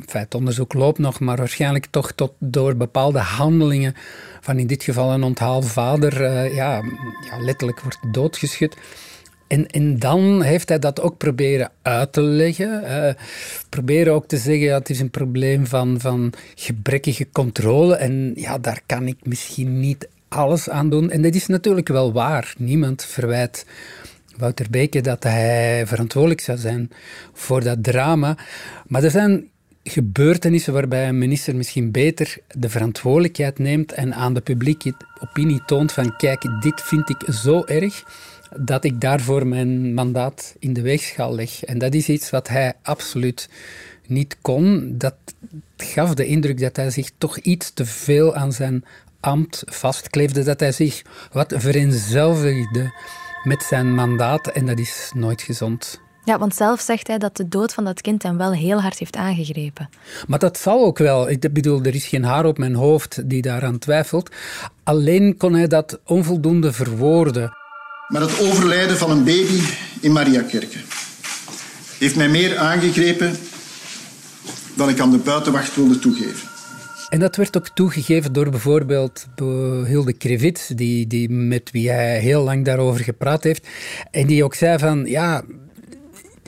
feit 0.06 0.36
onderzoek 0.36 0.74
loopt 0.74 1.00
nog, 1.00 1.19
maar 1.19 1.38
waarschijnlijk 1.38 1.86
toch 1.89 2.12
tot, 2.12 2.33
door 2.39 2.75
bepaalde 2.75 3.19
handelingen 3.19 3.95
van 4.42 4.60
in 4.60 4.68
dit 4.68 4.83
geval 4.83 5.12
een 5.12 5.24
onthaalvader, 5.24 6.22
uh, 6.22 6.56
ja, 6.56 6.81
ja, 7.30 7.39
letterlijk 7.39 7.80
wordt 7.81 7.98
doodgeschud. 8.12 8.75
En, 9.51 9.68
en 9.68 10.00
dan 10.00 10.42
heeft 10.42 10.69
hij 10.69 10.80
dat 10.80 11.01
ook 11.01 11.18
proberen 11.18 11.71
uit 11.81 12.13
te 12.13 12.21
leggen. 12.21 13.15
Proberen 13.69 14.13
ook 14.13 14.27
te 14.27 14.38
zeggen, 14.38 14.65
ja, 14.65 14.77
het 14.77 14.89
is 14.89 15.00
een 15.00 15.09
probleem 15.09 15.68
van, 15.68 16.00
van 16.00 16.33
gebrekkige 16.56 17.27
controle. 17.31 17.95
En 17.95 18.31
ja, 18.36 18.57
daar 18.57 18.81
kan 18.86 19.07
ik 19.07 19.18
misschien 19.24 19.80
niet 19.80 20.07
alles 20.27 20.69
aan 20.69 20.89
doen. 20.89 21.12
En 21.12 21.21
dat 21.21 21.36
is 21.36 21.48
natuurlijk 21.48 21.88
wel 21.88 22.13
waar. 22.13 22.53
Niemand 22.57 23.06
verwijt 23.06 23.65
Wouter 24.38 24.68
Beke 24.69 25.01
dat 25.01 25.24
hij 25.24 25.83
verantwoordelijk 25.88 26.42
zou 26.42 26.57
zijn 26.57 26.92
voor 27.33 27.63
dat 27.63 27.83
drama. 27.83 28.38
Maar 28.88 29.04
er 29.04 29.12
zijn 29.12 29.50
gebeurtenissen 29.83 30.74
waarbij 30.74 31.07
een 31.07 31.18
minister 31.18 31.56
misschien 31.56 31.92
beter 31.92 32.38
de 32.47 32.69
verantwoordelijkheid 32.69 33.59
neemt 33.59 33.92
en 33.92 34.13
aan 34.13 34.33
de 34.33 34.42
publieke 34.42 34.94
opinie 35.19 35.62
toont 35.65 35.92
van 35.92 36.15
kijk, 36.15 36.62
dit 36.62 36.81
vind 36.81 37.09
ik 37.09 37.33
zo 37.33 37.63
erg 37.65 38.04
dat 38.57 38.83
ik 38.83 39.01
daarvoor 39.01 39.48
mijn 39.48 39.94
mandaat 39.94 40.56
in 40.59 40.74
de 40.74 40.81
weegschaal 40.81 41.36
leg. 41.36 41.63
En 41.63 41.77
dat 41.77 41.94
is 41.94 42.09
iets 42.09 42.30
wat 42.30 42.48
hij 42.48 42.74
absoluut 42.81 43.50
niet 44.07 44.38
kon. 44.42 44.94
Dat 44.98 45.15
gaf 45.77 46.13
de 46.13 46.25
indruk 46.25 46.59
dat 46.59 46.75
hij 46.75 46.89
zich 46.89 47.12
toch 47.18 47.38
iets 47.38 47.74
te 47.74 47.86
veel 47.86 48.36
aan 48.36 48.53
zijn 48.53 48.86
ambt 49.19 49.63
vastkleefde, 49.65 50.44
dat 50.44 50.59
hij 50.59 50.71
zich 50.71 51.01
wat 51.31 51.53
vereenzelvigde 51.57 52.94
met 53.44 53.63
zijn 53.63 53.95
mandaat 53.95 54.48
en 54.48 54.65
dat 54.65 54.80
is 54.80 55.12
nooit 55.15 55.42
gezond. 55.42 56.01
Ja, 56.24 56.39
want 56.39 56.56
zelf 56.56 56.80
zegt 56.80 57.07
hij 57.07 57.18
dat 57.18 57.38
de 57.38 57.47
dood 57.47 57.74
van 57.74 57.83
dat 57.83 58.01
kind 58.01 58.24
hem 58.24 58.38
wel 58.38 58.54
heel 58.54 58.81
hard 58.81 59.00
heeft 59.00 59.15
aangegrepen. 59.15 59.89
Maar 60.27 60.39
dat 60.39 60.57
zal 60.57 60.86
ook 60.86 60.97
wel. 60.97 61.30
Ik 61.30 61.54
bedoel, 61.54 61.83
er 61.83 61.95
is 61.95 62.07
geen 62.07 62.24
haar 62.24 62.45
op 62.45 62.57
mijn 62.57 62.75
hoofd 62.75 63.30
die 63.30 63.42
daaraan 63.42 63.77
twijfelt. 63.77 64.36
Alleen 64.83 65.38
kon 65.38 65.54
hij 65.54 65.68
dat 65.68 66.00
onvoldoende 66.06 66.74
verwoorden. 66.74 67.54
Maar 68.11 68.21
het 68.21 68.39
overlijden 68.39 68.97
van 68.97 69.11
een 69.11 69.23
baby 69.23 69.61
in 69.99 70.11
Mariakerke 70.11 70.77
heeft 71.97 72.15
mij 72.15 72.29
meer 72.29 72.57
aangegrepen 72.57 73.35
dan 74.75 74.89
ik 74.89 74.99
aan 74.99 75.11
de 75.11 75.17
buitenwacht 75.17 75.75
wilde 75.75 75.99
toegeven. 75.99 76.49
En 77.09 77.19
dat 77.19 77.35
werd 77.35 77.57
ook 77.57 77.69
toegegeven 77.69 78.33
door 78.33 78.49
bijvoorbeeld 78.49 79.27
Hilde 79.85 80.13
Krevits, 80.13 80.67
die, 80.67 81.07
die, 81.07 81.29
met 81.29 81.71
wie 81.71 81.89
hij 81.89 82.19
heel 82.19 82.43
lang 82.43 82.65
daarover 82.65 83.03
gepraat 83.03 83.43
heeft. 83.43 83.67
En 84.11 84.27
die 84.27 84.43
ook 84.43 84.53
zei 84.53 84.79
van, 84.79 85.05
ja, 85.05 85.43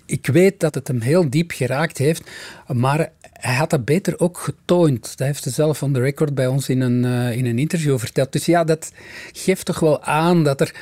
ik 0.05 0.27
weet 0.27 0.59
dat 0.59 0.75
het 0.75 0.87
hem 0.87 1.01
heel 1.01 1.29
diep 1.29 1.51
geraakt 1.51 1.97
heeft, 1.97 2.29
maar 2.67 3.11
hij 3.31 3.55
had 3.55 3.69
dat 3.69 3.85
beter 3.85 4.19
ook 4.19 4.37
getoond. 4.37 5.17
Dat 5.17 5.27
heeft 5.27 5.43
hij 5.43 5.53
zelf 5.53 5.83
on 5.83 5.93
the 5.93 5.99
record 5.99 6.35
bij 6.35 6.47
ons 6.47 6.69
in 6.69 6.81
een, 6.81 7.03
uh, 7.03 7.37
in 7.37 7.45
een 7.45 7.59
interview 7.59 7.99
verteld. 7.99 8.31
Dus 8.31 8.45
ja, 8.45 8.63
dat 8.63 8.91
geeft 9.31 9.65
toch 9.65 9.79
wel 9.79 10.03
aan 10.03 10.43
dat 10.43 10.61
er 10.61 10.73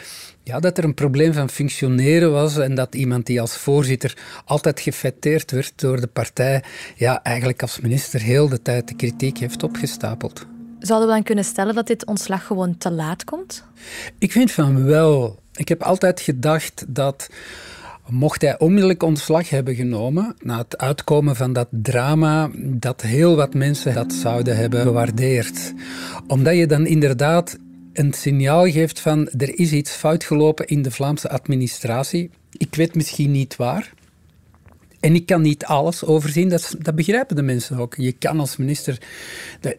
ja, 0.51 0.59
dat 0.59 0.77
er 0.77 0.83
een 0.83 0.93
probleem 0.93 1.33
van 1.33 1.49
functioneren 1.49 2.31
was 2.31 2.57
en 2.57 2.75
dat 2.75 2.95
iemand 2.95 3.25
die 3.25 3.41
als 3.41 3.57
voorzitter 3.57 4.17
altijd 4.45 4.79
gefetteerd 4.79 5.51
werd 5.51 5.73
door 5.75 6.01
de 6.01 6.07
partij, 6.07 6.63
ja, 6.95 7.23
eigenlijk 7.23 7.61
als 7.61 7.79
minister 7.79 8.21
heel 8.21 8.49
de 8.49 8.61
tijd 8.61 8.87
de 8.87 8.95
kritiek 8.95 9.37
heeft 9.37 9.63
opgestapeld. 9.63 10.45
Zouden 10.79 11.07
we 11.07 11.13
dan 11.13 11.23
kunnen 11.23 11.43
stellen 11.43 11.75
dat 11.75 11.87
dit 11.87 12.05
ontslag 12.05 12.45
gewoon 12.45 12.77
te 12.77 12.91
laat 12.91 13.23
komt? 13.23 13.63
Ik 14.17 14.31
vind 14.31 14.51
van 14.51 14.85
wel. 14.85 15.39
Ik 15.53 15.67
heb 15.67 15.83
altijd 15.83 16.19
gedacht 16.19 16.85
dat 16.87 17.29
mocht 18.07 18.41
hij 18.41 18.59
onmiddellijk 18.59 19.03
ontslag 19.03 19.49
hebben 19.49 19.75
genomen 19.75 20.35
na 20.39 20.57
het 20.57 20.77
uitkomen 20.77 21.35
van 21.35 21.53
dat 21.53 21.67
drama, 21.69 22.49
dat 22.55 23.01
heel 23.01 23.35
wat 23.35 23.53
mensen 23.53 23.93
dat 23.93 24.13
zouden 24.13 24.57
hebben 24.57 24.81
gewaardeerd. 24.81 25.73
Omdat 26.27 26.55
je 26.55 26.67
dan 26.67 26.85
inderdaad 26.85 27.57
een 27.93 28.13
signaal 28.13 28.69
geeft 28.69 28.99
van 28.99 29.29
er 29.29 29.59
is 29.59 29.71
iets 29.71 29.91
fout 29.91 30.23
gelopen 30.23 30.67
in 30.67 30.81
de 30.81 30.91
Vlaamse 30.91 31.29
administratie. 31.29 32.29
Ik 32.57 32.75
weet 32.75 32.95
misschien 32.95 33.31
niet 33.31 33.55
waar. 33.55 33.91
En 35.01 35.15
ik 35.15 35.25
kan 35.25 35.41
niet 35.41 35.65
alles 35.65 36.05
overzien, 36.05 36.49
dat, 36.49 36.75
dat 36.79 36.95
begrijpen 36.95 37.35
de 37.35 37.41
mensen 37.41 37.77
ook. 37.77 37.95
Je 37.97 38.11
kan 38.11 38.39
als 38.39 38.57
minister, 38.57 38.97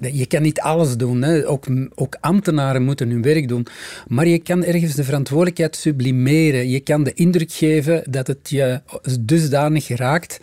je 0.01 0.27
kan 0.27 0.43
niet 0.43 0.61
alles 0.61 0.97
doen. 0.97 1.23
Hè. 1.23 1.49
Ook, 1.49 1.67
ook 1.95 2.17
ambtenaren 2.21 2.83
moeten 2.83 3.11
hun 3.11 3.23
werk 3.23 3.49
doen. 3.49 3.67
Maar 4.07 4.27
je 4.27 4.39
kan 4.39 4.65
ergens 4.65 4.95
de 4.95 5.05
verantwoordelijkheid 5.05 5.77
sublimeren. 5.77 6.69
Je 6.69 6.81
kan 6.81 7.05
de 7.05 7.13
indruk 7.13 7.53
geven 7.53 8.03
dat 8.11 8.27
het 8.27 8.51
je 8.51 8.81
dusdanig 9.21 9.89
raakt 9.89 10.41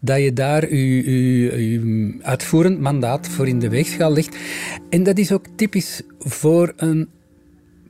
dat 0.00 0.20
je 0.20 0.32
daar 0.32 0.74
je, 0.74 2.18
uitvoerend 2.22 2.80
mandaat 2.80 3.28
voor 3.28 3.48
in 3.48 3.58
de 3.58 3.68
weegschaal 3.68 4.12
legt. 4.12 4.36
En 4.90 5.02
dat 5.02 5.18
is 5.18 5.32
ook 5.32 5.46
typisch 5.56 6.02
voor 6.18 6.72
een 6.76 7.08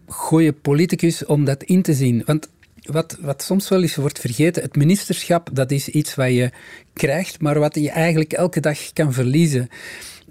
goede 0.06 0.52
politicus 0.52 1.24
om 1.24 1.44
dat 1.44 1.62
in 1.62 1.82
te 1.82 1.94
zien. 1.94 2.22
Want 2.26 2.48
wat, 2.82 3.18
wat 3.20 3.42
soms 3.42 3.68
wel 3.68 3.82
eens 3.82 3.96
wordt 3.96 4.20
vergeten, 4.20 4.62
het 4.62 4.76
ministerschap, 4.76 5.50
dat 5.52 5.70
is 5.70 5.88
iets 5.88 6.14
wat 6.14 6.30
je 6.30 6.50
krijgt, 6.92 7.40
maar 7.40 7.58
wat 7.58 7.74
je 7.74 7.90
eigenlijk 7.90 8.32
elke 8.32 8.60
dag 8.60 8.92
kan 8.92 9.12
verliezen. 9.12 9.68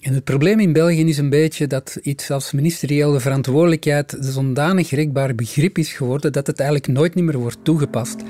En 0.02 0.14
het 0.14 0.24
probleem 0.24 0.60
in 0.60 0.74
België 0.74 1.06
is 1.06 1.18
een 1.18 1.30
beetje 1.30 1.68
dat 1.68 1.98
iets 2.02 2.32
als 2.32 2.52
ministeriële 2.52 3.20
verantwoordelijkheid 3.20 4.18
zodanig 4.20 4.90
rekbaar 4.90 5.36
begrip 5.36 5.78
is 5.78 5.94
geworden 5.94 6.32
dat 6.32 6.48
het 6.48 6.60
eigenlijk 6.60 6.90
nooit 6.92 7.16
meer 7.16 7.38
wordt 7.38 7.64
toegepast. 7.64 8.24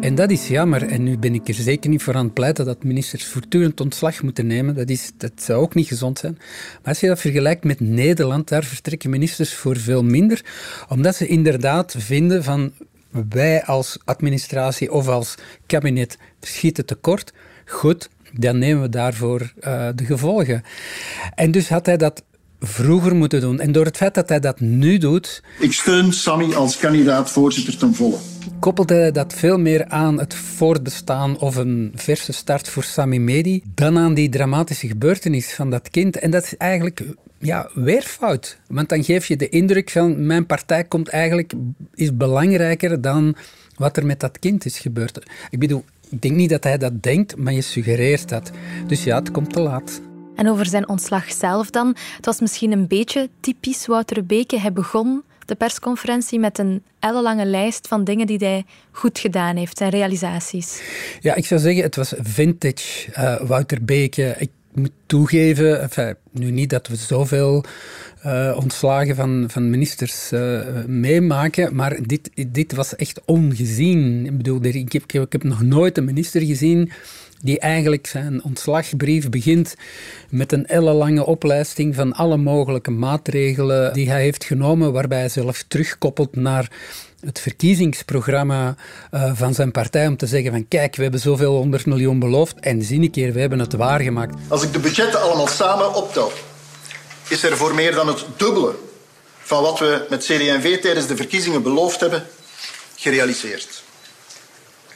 En 0.00 0.14
dat 0.14 0.30
is 0.30 0.48
jammer. 0.48 0.88
En 0.88 1.02
nu 1.02 1.18
ben 1.18 1.34
ik 1.34 1.48
er 1.48 1.54
zeker 1.54 1.90
niet 1.90 2.02
voor 2.02 2.14
aan 2.14 2.24
het 2.24 2.34
pleiten 2.34 2.64
dat 2.64 2.84
ministers 2.84 3.26
voortdurend 3.26 3.80
ontslag 3.80 4.22
moeten 4.22 4.46
nemen. 4.46 4.74
Dat, 4.74 4.88
is, 4.88 5.10
dat 5.16 5.32
zou 5.36 5.60
ook 5.62 5.74
niet 5.74 5.86
gezond 5.86 6.18
zijn. 6.18 6.34
Maar 6.38 6.80
als 6.82 7.00
je 7.00 7.06
dat 7.06 7.20
vergelijkt 7.20 7.64
met 7.64 7.80
Nederland, 7.80 8.48
daar 8.48 8.64
vertrekken 8.64 9.10
ministers 9.10 9.54
voor 9.54 9.76
veel 9.76 10.04
minder. 10.04 10.44
Omdat 10.88 11.14
ze 11.14 11.26
inderdaad 11.26 11.94
vinden 11.98 12.44
van 12.44 12.72
wij 13.28 13.64
als 13.64 13.98
administratie 14.04 14.92
of 14.92 15.08
als 15.08 15.34
kabinet 15.66 16.18
schieten 16.40 16.86
tekort. 16.86 17.32
Goed, 17.66 18.08
dan 18.32 18.58
nemen 18.58 18.82
we 18.82 18.88
daarvoor 18.88 19.52
uh, 19.60 19.88
de 19.94 20.04
gevolgen. 20.04 20.62
En 21.34 21.50
dus 21.50 21.68
had 21.68 21.86
hij 21.86 21.96
dat 21.96 22.22
vroeger 22.60 23.16
moeten 23.16 23.40
doen. 23.40 23.60
En 23.60 23.72
door 23.72 23.84
het 23.84 23.96
feit 23.96 24.14
dat 24.14 24.28
hij 24.28 24.40
dat 24.40 24.60
nu 24.60 24.98
doet. 24.98 25.42
Ik 25.58 25.72
steun 25.72 26.12
Sammy 26.12 26.54
als 26.54 26.76
kandidaat 26.76 27.30
voorzitter 27.30 27.76
ten 27.76 27.94
volle. 27.94 28.16
Koppelde 28.58 28.94
hij 28.94 29.12
dat 29.12 29.34
veel 29.34 29.58
meer 29.58 29.86
aan 29.86 30.18
het 30.18 30.34
voortbestaan 30.34 31.38
of 31.38 31.56
een 31.56 31.92
verse 31.94 32.32
start 32.32 32.68
voor 32.68 32.82
Sammy 32.82 33.16
Medi 33.16 33.62
dan 33.74 33.98
aan 33.98 34.14
die 34.14 34.28
dramatische 34.28 34.86
gebeurtenis 34.86 35.52
van 35.52 35.70
dat 35.70 35.90
kind. 35.90 36.18
En 36.18 36.30
dat 36.30 36.44
is 36.44 36.56
eigenlijk 36.56 37.02
ja, 37.38 37.70
weer 37.74 38.02
fout. 38.02 38.58
Want 38.68 38.88
dan 38.88 39.04
geef 39.04 39.26
je 39.26 39.36
de 39.36 39.48
indruk 39.48 39.90
van 39.90 40.26
mijn 40.26 40.46
partij 40.46 40.84
komt 40.84 41.08
eigenlijk, 41.08 41.52
is 41.94 42.16
belangrijker 42.16 43.00
dan 43.00 43.36
wat 43.76 43.96
er 43.96 44.06
met 44.06 44.20
dat 44.20 44.38
kind 44.38 44.64
is 44.64 44.78
gebeurd. 44.78 45.26
Ik 45.50 45.58
bedoel, 45.58 45.84
ik 46.10 46.22
denk 46.22 46.34
niet 46.34 46.50
dat 46.50 46.64
hij 46.64 46.78
dat 46.78 47.02
denkt, 47.02 47.36
maar 47.36 47.52
je 47.52 47.60
suggereert 47.60 48.28
dat. 48.28 48.50
Dus 48.86 49.04
ja, 49.04 49.18
het 49.18 49.30
komt 49.30 49.52
te 49.52 49.60
laat. 49.60 50.00
En 50.40 50.48
over 50.48 50.66
zijn 50.66 50.88
ontslag 50.88 51.32
zelf 51.32 51.70
dan. 51.70 51.96
Het 52.16 52.26
was 52.26 52.40
misschien 52.40 52.72
een 52.72 52.86
beetje 52.86 53.28
typisch 53.40 53.86
Wouter 53.86 54.26
Beke. 54.26 54.60
Hij 54.60 54.72
begon 54.72 55.22
de 55.46 55.54
persconferentie 55.54 56.38
met 56.38 56.58
een 56.58 56.82
ellenlange 56.98 57.44
lijst 57.44 57.88
van 57.88 58.04
dingen 58.04 58.26
die 58.26 58.38
hij 58.38 58.64
goed 58.90 59.18
gedaan 59.18 59.56
heeft, 59.56 59.78
zijn 59.78 59.90
realisaties. 59.90 60.82
Ja, 61.20 61.34
ik 61.34 61.46
zou 61.46 61.60
zeggen, 61.60 61.82
het 61.82 61.96
was 61.96 62.14
vintage 62.18 63.10
uh, 63.10 63.40
Wouter 63.40 63.84
Beke. 63.84 64.34
Ik 64.38 64.50
moet 64.74 64.92
toegeven, 65.06 65.80
enfin, 65.82 66.14
nu 66.30 66.50
niet 66.50 66.70
dat 66.70 66.86
we 66.86 66.96
zoveel 66.96 67.64
uh, 68.26 68.56
ontslagen 68.60 69.16
van, 69.16 69.44
van 69.48 69.70
ministers 69.70 70.32
uh, 70.32 70.60
meemaken, 70.86 71.74
maar 71.74 71.98
dit, 72.02 72.30
dit 72.48 72.72
was 72.72 72.96
echt 72.96 73.20
ongezien. 73.24 74.26
Ik 74.26 74.36
bedoel, 74.36 74.64
ik 74.64 74.92
heb, 74.92 75.12
ik 75.12 75.32
heb 75.32 75.42
nog 75.42 75.62
nooit 75.62 75.98
een 75.98 76.04
minister 76.04 76.40
gezien 76.40 76.90
die 77.42 77.58
eigenlijk 77.58 78.06
zijn 78.06 78.44
ontslagbrief 78.44 79.28
begint 79.28 79.74
met 80.28 80.52
een 80.52 80.66
ellenlange 80.66 81.26
oplijsting 81.26 81.94
van 81.94 82.12
alle 82.12 82.36
mogelijke 82.36 82.90
maatregelen 82.90 83.92
die 83.92 84.10
hij 84.10 84.22
heeft 84.22 84.44
genomen, 84.44 84.92
waarbij 84.92 85.18
hij 85.18 85.28
zelf 85.28 85.64
terugkoppelt 85.68 86.36
naar 86.36 86.70
het 87.20 87.40
verkiezingsprogramma 87.40 88.74
uh, 89.14 89.30
van 89.34 89.54
zijn 89.54 89.70
partij 89.70 90.06
om 90.06 90.16
te 90.16 90.26
zeggen 90.26 90.50
van 90.50 90.68
kijk, 90.68 90.96
we 90.96 91.02
hebben 91.02 91.20
zoveel 91.20 91.56
100 91.56 91.86
miljoen 91.86 92.18
beloofd 92.18 92.60
en 92.60 92.82
zie 92.82 93.00
een 93.00 93.10
keer, 93.10 93.32
we 93.32 93.40
hebben 93.40 93.58
het 93.58 93.72
waargemaakt. 93.72 94.34
Als 94.48 94.62
ik 94.62 94.72
de 94.72 94.78
budgetten 94.78 95.20
allemaal 95.20 95.48
samen 95.48 95.94
optel, 95.94 96.32
is 97.28 97.42
er 97.42 97.56
voor 97.56 97.74
meer 97.74 97.94
dan 97.94 98.06
het 98.06 98.24
dubbele 98.36 98.74
van 99.38 99.62
wat 99.62 99.78
we 99.78 100.06
met 100.10 100.20
CD&V 100.20 100.80
tijdens 100.80 101.06
de 101.06 101.16
verkiezingen 101.16 101.62
beloofd 101.62 102.00
hebben, 102.00 102.26
gerealiseerd. 102.96 103.82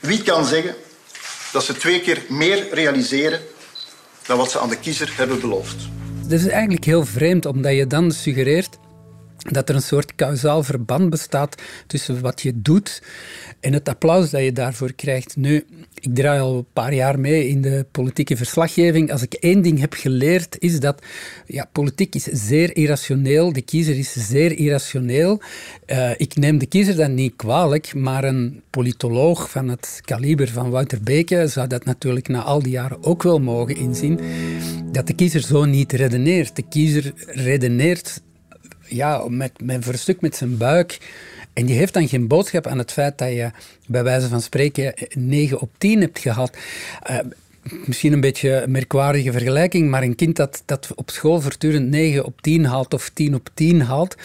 Wie 0.00 0.22
kan 0.22 0.44
zeggen 0.44 0.74
dat 1.54 1.64
ze 1.64 1.76
twee 1.76 2.00
keer 2.00 2.22
meer 2.28 2.66
realiseren 2.72 3.40
dan 4.26 4.36
wat 4.36 4.50
ze 4.50 4.58
aan 4.58 4.68
de 4.68 4.78
kiezer 4.78 5.12
hebben 5.16 5.40
beloofd. 5.40 5.76
Dat 6.22 6.40
is 6.40 6.46
eigenlijk 6.46 6.84
heel 6.84 7.04
vreemd, 7.04 7.46
omdat 7.46 7.74
je 7.74 7.86
dan 7.86 8.12
suggereert 8.12 8.78
dat 9.50 9.68
er 9.68 9.74
een 9.74 9.82
soort 9.82 10.14
kausaal 10.14 10.62
verband 10.62 11.10
bestaat 11.10 11.62
tussen 11.86 12.20
wat 12.20 12.42
je 12.42 12.52
doet 12.62 13.02
en 13.60 13.72
het 13.72 13.88
applaus 13.88 14.30
dat 14.30 14.42
je 14.42 14.52
daarvoor 14.52 14.92
krijgt. 14.92 15.36
Nu, 15.36 15.64
ik 15.94 16.14
draai 16.14 16.40
al 16.40 16.56
een 16.56 16.66
paar 16.72 16.94
jaar 16.94 17.20
mee 17.20 17.48
in 17.48 17.62
de 17.62 17.86
politieke 17.90 18.36
verslaggeving. 18.36 19.12
Als 19.12 19.22
ik 19.22 19.34
één 19.34 19.62
ding 19.62 19.80
heb 19.80 19.92
geleerd, 19.92 20.56
is 20.58 20.80
dat 20.80 21.02
ja, 21.46 21.68
politiek 21.72 22.14
is 22.14 22.24
zeer 22.24 22.76
irrationeel. 22.76 23.52
De 23.52 23.62
kiezer 23.62 23.98
is 23.98 24.12
zeer 24.12 24.58
irrationeel. 24.58 25.40
Uh, 25.86 26.10
ik 26.16 26.36
neem 26.36 26.58
de 26.58 26.66
kiezer 26.66 26.96
dan 26.96 27.14
niet 27.14 27.36
kwalijk, 27.36 27.94
maar 27.94 28.24
een 28.24 28.62
politoloog 28.70 29.50
van 29.50 29.68
het 29.68 30.00
kaliber 30.04 30.48
van 30.48 30.70
Wouter 30.70 31.02
Beke 31.02 31.48
zou 31.48 31.66
dat 31.68 31.84
natuurlijk 31.84 32.28
na 32.28 32.42
al 32.42 32.62
die 32.62 32.72
jaren 32.72 33.04
ook 33.04 33.22
wel 33.22 33.38
mogen 33.38 33.76
inzien, 33.76 34.20
dat 34.92 35.06
de 35.06 35.14
kiezer 35.14 35.40
zo 35.40 35.64
niet 35.64 35.92
redeneert. 35.92 36.56
De 36.56 36.64
kiezer 36.68 37.12
redeneert 37.26 38.20
ja, 38.86 39.24
met, 39.28 39.52
met, 39.62 40.20
met 40.20 40.36
zijn 40.36 40.56
buik. 40.56 40.98
En 41.52 41.66
die 41.66 41.76
heeft 41.76 41.94
dan 41.94 42.08
geen 42.08 42.26
boodschap 42.26 42.66
aan 42.66 42.78
het 42.78 42.92
feit 42.92 43.18
dat 43.18 43.28
je 43.28 43.50
bij 43.86 44.02
wijze 44.02 44.28
van 44.28 44.40
spreken 44.40 44.94
9 45.14 45.60
op 45.60 45.70
10 45.78 46.00
hebt 46.00 46.18
gehad. 46.18 46.56
Uh, 47.10 47.18
misschien 47.86 48.12
een 48.12 48.20
beetje 48.20 48.62
een 48.62 48.70
merkwaardige 48.70 49.32
vergelijking, 49.32 49.90
maar 49.90 50.02
een 50.02 50.14
kind 50.14 50.36
dat, 50.36 50.62
dat 50.64 50.92
op 50.94 51.10
school 51.10 51.40
voortdurend 51.40 51.88
9 51.88 52.24
op 52.24 52.40
10 52.40 52.64
haalt 52.64 52.94
of 52.94 53.08
10 53.08 53.34
op 53.34 53.48
10 53.54 53.80
haalt, 53.80 54.16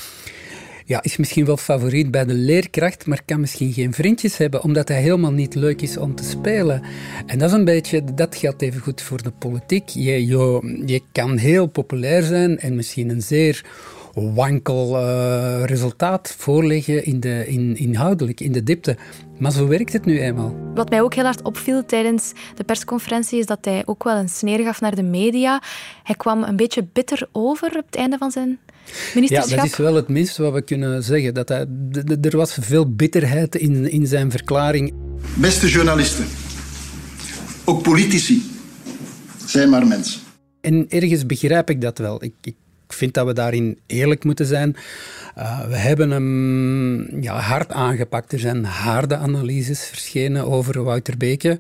ja, 0.86 1.04
is 1.04 1.18
misschien 1.18 1.46
wel 1.46 1.58
favoriet 1.58 2.12
bij 2.12 2.25
de 2.25 2.34
leerkracht, 2.34 3.06
maar 3.06 3.22
kan 3.25 3.39
misschien 3.39 3.74
geen 3.74 3.94
vriendjes 3.94 4.38
hebben, 4.38 4.63
omdat 4.63 4.88
hij 4.88 5.01
helemaal 5.01 5.32
niet 5.32 5.56
leuk 5.56 5.82
is 5.82 5.98
om 5.98 6.16
te 6.16 6.24
spelen. 6.24 6.82
En 7.25 7.39
dat 7.39 7.50
is 7.50 7.56
een 7.56 7.66
beetje, 7.66 8.04
dat 8.16 8.36
geldt 8.36 8.62
even 8.62 8.82
goed 8.82 9.01
voor 9.01 9.24
de 9.24 9.32
politiek. 9.32 9.88
Je, 9.89 10.28
je, 10.28 10.82
je 10.86 11.01
kan 11.12 11.38
heel 11.38 11.66
populair 11.68 12.24
zijn 12.24 12.60
en 12.60 12.75
misschien 12.75 13.10
een 13.10 13.22
zeer 13.22 13.66
wankel 14.13 15.00
uh, 15.00 15.63
resultaat 15.66 16.36
voorleggen 16.38 17.06
in 17.06 17.20
de, 17.20 17.48
in, 17.48 17.78
inhoudelijk, 17.78 18.39
in 18.39 18.51
de 18.51 18.63
diepte. 18.63 18.98
Maar 19.38 19.51
zo 19.51 19.68
werkt 19.68 19.94
het 19.94 20.06
nu 20.06 20.20
eenmaal. 20.20 20.56
Wat 20.74 20.89
mij 20.89 21.01
ook 21.01 21.13
heel 21.13 21.24
hard 21.24 21.42
opviel 21.42 21.86
tijdens 21.86 22.32
de 22.56 22.63
persconferentie 22.63 23.39
is 23.39 23.46
dat 23.46 23.66
hij 23.66 23.84
ook 23.86 24.04
wel 24.04 24.16
een 24.16 24.30
sneer 24.30 24.60
gaf 24.60 24.82
naar 24.82 24.96
de 24.96 25.04
media. 25.04 25.62
Hij 26.04 26.16
kwam 26.16 26.44
een 26.44 26.56
beetje 26.56 26.88
bitter 26.94 27.28
over 27.32 27.68
op 27.68 27.86
het 27.86 27.96
einde 27.96 28.18
van 28.18 28.32
zijn 28.32 28.60
ministerschap. 29.13 29.50
Ja, 29.50 29.56
dat 29.56 29.72
is 29.72 29.78
wel 29.78 29.96
het 29.96 30.08
minste 30.08 30.42
wat 30.42 30.54
we 30.54 30.62
kunnen 30.62 31.04
zeggen. 31.04 31.34
Dat 31.34 31.50
hij, 31.50 31.66
er 32.22 32.38
was 32.38 32.58
veel 32.62 32.94
bitterheid 32.94 33.56
in, 33.56 33.92
in 33.92 34.08
zijn 34.08 34.32
verklaring. 34.32 34.94
Beste 35.36 35.68
journalisten, 35.70 36.25
ook 37.66 37.84
politici 37.84 38.44
zijn 39.46 39.70
maar 39.70 39.88
mensen. 39.88 40.22
En 40.62 40.86
ergens 40.89 41.25
begrijp 41.25 41.70
ik 41.70 41.82
dat 41.82 41.98
wel. 41.98 42.24
Ik, 42.24 42.34
ik 42.42 42.56
ik 42.89 42.96
vind 42.96 43.13
dat 43.13 43.25
we 43.25 43.34
daarin 43.34 43.79
eerlijk 43.86 44.24
moeten 44.24 44.46
zijn. 44.46 44.75
Uh, 45.38 45.67
we 45.67 45.75
hebben 45.75 46.12
hem 46.12 47.22
ja, 47.22 47.39
hard 47.39 47.72
aangepakt. 47.72 48.34
Er 48.34 48.39
zijn 48.39 48.65
harde 48.65 49.15
analyses 49.15 49.84
verschenen 49.84 50.46
over 50.46 50.84
Wouter 50.84 51.17
Beke. 51.17 51.60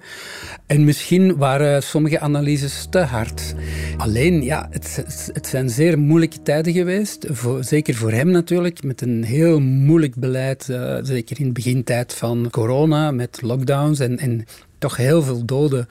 En 0.65 0.83
misschien 0.83 1.37
waren 1.37 1.83
sommige 1.83 2.19
analyses 2.19 2.87
te 2.89 2.99
hard. 2.99 3.55
Alleen, 3.97 4.43
ja, 4.43 4.67
het, 4.71 5.03
het 5.33 5.47
zijn 5.47 5.69
zeer 5.69 5.99
moeilijke 5.99 6.41
tijden 6.41 6.73
geweest. 6.73 7.27
Zeker 7.59 7.95
voor 7.95 8.11
hem 8.11 8.29
natuurlijk, 8.29 8.83
met 8.83 9.01
een 9.01 9.23
heel 9.23 9.59
moeilijk 9.59 10.15
beleid. 10.15 10.67
Uh, 10.69 10.97
zeker 11.01 11.39
in 11.39 11.45
de 11.45 11.51
begintijd 11.51 12.13
van 12.13 12.47
corona, 12.51 13.11
met 13.11 13.41
lockdowns 13.41 13.99
en, 13.99 14.17
en 14.17 14.45
toch 14.77 14.97
heel 14.97 15.21
veel 15.21 15.45
doden 15.45 15.87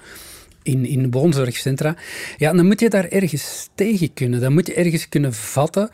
in, 0.68 0.86
in 0.86 1.10
woonzorgcentra, 1.10 1.96
ja, 2.36 2.52
dan 2.52 2.66
moet 2.66 2.80
je 2.80 2.88
daar 2.88 3.08
ergens 3.08 3.68
tegen 3.74 4.12
kunnen. 4.12 4.40
Dan 4.40 4.52
moet 4.52 4.66
je 4.66 4.74
ergens 4.74 5.08
kunnen 5.08 5.34
vatten 5.34 5.90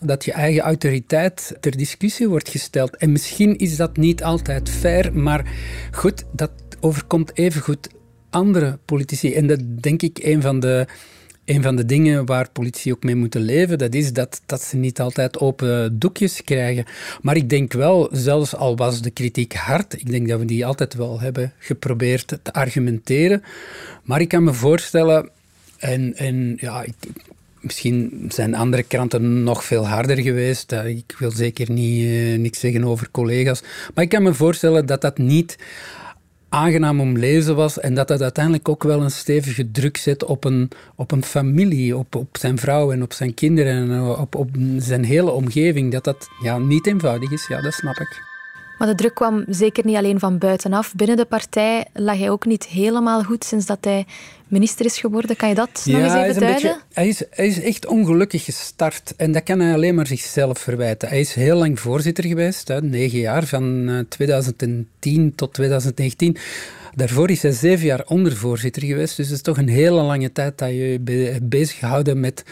dat 0.00 0.24
je 0.24 0.32
eigen 0.32 0.62
autoriteit 0.62 1.56
ter 1.60 1.76
discussie 1.76 2.28
wordt 2.28 2.48
gesteld. 2.48 2.96
En 2.96 3.12
misschien 3.12 3.56
is 3.56 3.76
dat 3.76 3.96
niet 3.96 4.22
altijd 4.22 4.70
fair, 4.70 5.12
maar 5.18 5.52
goed, 5.92 6.24
dat 6.32 6.50
overkomt 6.80 7.36
evengoed 7.38 7.88
andere 8.30 8.78
politici. 8.84 9.34
En 9.34 9.46
dat 9.46 9.60
denk 9.82 10.02
ik 10.02 10.18
een 10.22 10.42
van 10.42 10.60
de 10.60 10.86
een 11.44 11.62
van 11.62 11.76
de 11.76 11.84
dingen 11.84 12.26
waar 12.26 12.50
politici 12.50 12.92
ook 12.92 13.02
mee 13.02 13.14
moeten 13.14 13.40
leven, 13.40 13.78
dat 13.78 13.94
is 13.94 14.12
dat, 14.12 14.40
dat 14.46 14.62
ze 14.62 14.76
niet 14.76 15.00
altijd 15.00 15.38
open 15.38 15.98
doekjes 15.98 16.44
krijgen. 16.44 16.84
Maar 17.22 17.36
ik 17.36 17.48
denk 17.48 17.72
wel, 17.72 18.08
zelfs 18.12 18.54
al 18.54 18.76
was 18.76 19.02
de 19.02 19.10
kritiek 19.10 19.54
hard, 19.54 20.00
ik 20.00 20.10
denk 20.10 20.28
dat 20.28 20.38
we 20.38 20.44
die 20.44 20.66
altijd 20.66 20.94
wel 20.94 21.20
hebben 21.20 21.52
geprobeerd 21.58 22.38
te 22.42 22.52
argumenteren. 22.52 23.42
Maar 24.02 24.20
ik 24.20 24.28
kan 24.28 24.44
me 24.44 24.52
voorstellen, 24.52 25.28
en, 25.78 26.16
en 26.16 26.56
ja, 26.60 26.82
ik, 26.82 26.94
misschien 27.60 28.24
zijn 28.28 28.54
andere 28.54 28.82
kranten 28.82 29.42
nog 29.42 29.64
veel 29.64 29.86
harder 29.86 30.18
geweest. 30.18 30.72
Ik 30.72 31.16
wil 31.18 31.30
zeker 31.30 31.70
niet, 31.70 32.04
uh, 32.04 32.38
niks 32.38 32.60
zeggen 32.60 32.84
over 32.84 33.10
collega's. 33.10 33.62
Maar 33.94 34.04
ik 34.04 34.10
kan 34.10 34.22
me 34.22 34.34
voorstellen 34.34 34.86
dat 34.86 35.00
dat 35.00 35.18
niet 35.18 35.58
aangenaam 36.54 37.00
om 37.00 37.18
lezen 37.18 37.56
was 37.56 37.80
en 37.80 37.94
dat 37.94 38.08
dat 38.08 38.22
uiteindelijk 38.22 38.68
ook 38.68 38.82
wel 38.82 39.02
een 39.02 39.10
stevige 39.10 39.70
druk 39.70 39.96
zet 39.96 40.24
op 40.24 40.44
een, 40.44 40.70
op 40.94 41.10
een 41.10 41.24
familie, 41.24 41.96
op, 41.96 42.14
op 42.14 42.36
zijn 42.38 42.58
vrouw 42.58 42.92
en 42.92 43.02
op 43.02 43.12
zijn 43.12 43.34
kinderen 43.34 43.90
en 43.90 44.00
op, 44.00 44.34
op 44.34 44.48
zijn 44.78 45.04
hele 45.04 45.30
omgeving. 45.30 45.92
Dat 45.92 46.04
dat 46.04 46.28
ja, 46.42 46.58
niet 46.58 46.86
eenvoudig 46.86 47.32
is, 47.32 47.46
ja, 47.46 47.60
dat 47.60 47.72
snap 47.72 47.96
ik. 47.96 48.33
Maar 48.78 48.88
de 48.88 48.94
druk 48.94 49.14
kwam 49.14 49.44
zeker 49.48 49.84
niet 49.86 49.96
alleen 49.96 50.18
van 50.18 50.38
buitenaf. 50.38 50.94
Binnen 50.94 51.16
de 51.16 51.24
partij 51.24 51.86
lag 51.92 52.18
hij 52.18 52.30
ook 52.30 52.46
niet 52.46 52.66
helemaal 52.66 53.22
goed 53.22 53.44
sinds 53.44 53.66
dat 53.66 53.78
hij 53.80 54.06
minister 54.48 54.86
is 54.86 54.98
geworden. 54.98 55.36
Kan 55.36 55.48
je 55.48 55.54
dat 55.54 55.82
nog 55.84 56.00
eens 56.00 56.14
even 56.14 56.40
duiden? 56.40 56.52
Beetje, 56.52 56.76
hij, 56.92 57.08
is, 57.08 57.22
hij 57.30 57.46
is 57.46 57.60
echt 57.60 57.86
ongelukkig 57.86 58.44
gestart. 58.44 59.14
En 59.16 59.32
dat 59.32 59.42
kan 59.42 59.60
hij 59.60 59.74
alleen 59.74 59.94
maar 59.94 60.06
zichzelf 60.06 60.58
verwijten. 60.58 61.08
Hij 61.08 61.20
is 61.20 61.34
heel 61.34 61.56
lang 61.56 61.80
voorzitter 61.80 62.24
geweest, 62.24 62.68
hè, 62.68 62.82
negen 62.82 63.18
jaar, 63.18 63.46
van 63.46 64.04
2010 64.08 65.26
eh, 65.26 65.32
tot 65.34 65.54
2019. 65.54 66.36
Daarvoor 66.94 67.30
is 67.30 67.42
hij 67.42 67.52
zeven 67.52 67.86
jaar 67.86 68.04
ondervoorzitter 68.06 68.82
geweest. 68.82 69.16
Dus 69.16 69.26
het 69.26 69.36
is 69.36 69.42
toch 69.42 69.58
een 69.58 69.68
hele 69.68 70.02
lange 70.02 70.32
tijd 70.32 70.58
dat 70.58 70.68
je 70.68 70.74
je 70.74 71.38
bezig 71.42 71.78
gehouden 71.78 72.20
met, 72.20 72.44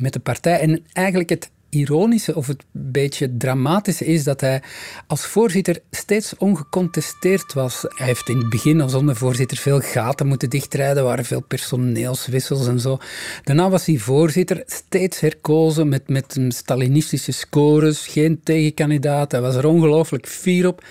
met 0.00 0.12
de 0.12 0.20
partij. 0.20 0.60
En 0.60 0.84
eigenlijk 0.92 1.28
het 1.28 1.50
ironische 1.74 2.34
of 2.34 2.46
het 2.46 2.64
beetje 2.70 3.36
dramatische 3.36 4.04
is 4.04 4.24
dat 4.24 4.40
hij 4.40 4.62
als 5.06 5.26
voorzitter 5.26 5.80
steeds 5.90 6.36
ongecontesteerd 6.36 7.52
was. 7.52 7.84
Hij 7.88 8.06
heeft 8.06 8.28
in 8.28 8.38
het 8.38 8.48
begin 8.48 8.80
als 8.80 8.94
ondervoorzitter 8.94 9.56
veel 9.56 9.80
gaten 9.80 10.26
moeten 10.26 10.50
dichtrijden, 10.50 11.04
waren 11.04 11.24
veel 11.24 11.42
personeelswissels 11.42 12.66
en 12.66 12.80
zo. 12.80 12.98
Daarna 13.42 13.70
was 13.70 13.86
hij 13.86 13.96
voorzitter, 13.98 14.62
steeds 14.66 15.20
herkozen 15.20 15.88
met, 15.88 16.08
met 16.08 16.38
Stalinistische 16.48 17.32
scores, 17.32 18.06
geen 18.06 18.40
tegenkandidaat. 18.42 19.32
Hij 19.32 19.40
was 19.40 19.54
er 19.54 19.66
ongelooflijk 19.66 20.26
fier 20.28 20.66
op. 20.66 20.82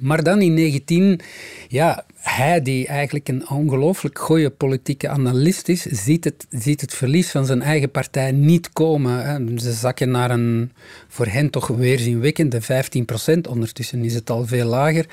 Maar 0.00 0.22
dan 0.22 0.40
in 0.40 0.54
19, 0.54 1.20
ja, 1.68 2.04
hij 2.16 2.62
die 2.62 2.86
eigenlijk 2.86 3.28
een 3.28 3.48
ongelooflijk 3.48 4.18
goede 4.18 4.50
politieke 4.50 5.08
analist 5.08 5.68
is, 5.68 5.82
ziet 5.82 6.24
het, 6.24 6.46
ziet 6.50 6.80
het 6.80 6.94
verlies 6.94 7.30
van 7.30 7.46
zijn 7.46 7.62
eigen 7.62 7.90
partij 7.90 8.32
niet 8.32 8.72
komen. 8.72 9.24
Hè. 9.24 9.58
Ze 9.58 9.72
zakken 9.72 10.10
naar 10.10 10.30
een 10.30 10.72
voor 11.08 11.26
hen 11.26 11.50
toch 11.50 11.66
weerzinwekkende 11.66 12.60
15 12.60 13.04
procent. 13.04 13.46
Ondertussen 13.46 14.04
is 14.04 14.14
het 14.14 14.30
al 14.30 14.46
veel 14.46 14.66
lager. 14.66 15.06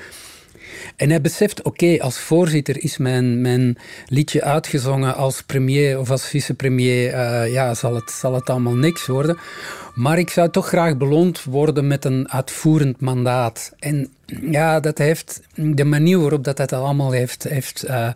En 0.96 1.10
hij 1.10 1.20
beseft, 1.20 1.62
oké, 1.62 1.98
als 2.00 2.18
voorzitter 2.18 2.82
is 2.82 2.96
mijn, 2.96 3.40
mijn 3.40 3.78
liedje 4.06 4.42
uitgezongen 4.42 5.14
als 5.14 5.42
premier 5.42 5.98
of 5.98 6.10
als 6.10 6.26
vicepremier, 6.26 7.12
uh, 7.12 7.52
ja, 7.52 7.74
zal 7.74 7.94
het, 7.94 8.10
zal 8.10 8.34
het 8.34 8.50
allemaal 8.50 8.76
niks 8.76 9.06
worden. 9.06 9.38
Maar 9.94 10.18
ik 10.18 10.30
zou 10.30 10.50
toch 10.50 10.66
graag 10.68 10.96
beloond 10.96 11.44
worden 11.44 11.86
met 11.86 12.04
een 12.04 12.30
uitvoerend 12.30 13.00
mandaat. 13.00 13.72
En 13.78 14.08
ja, 14.50 14.80
dat 14.80 14.98
heeft 14.98 15.40
de 15.54 15.84
manier 15.84 16.20
waarop 16.20 16.44
dat, 16.44 16.56
dat 16.56 16.72
allemaal 16.72 17.10
heeft, 17.10 17.42
heeft 17.42 17.84
uh, 17.88 18.08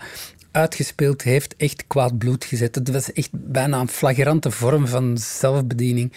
uitgespeeld, 0.53 1.23
heeft 1.23 1.57
echt 1.57 1.85
kwaad 1.87 2.19
bloed 2.19 2.45
gezet. 2.45 2.75
Het 2.75 2.91
was 2.91 3.13
echt 3.13 3.29
bijna 3.33 3.81
een 3.81 3.89
flagrante 3.89 4.51
vorm 4.51 4.87
van 4.87 5.19
zelfbediening. 5.19 6.13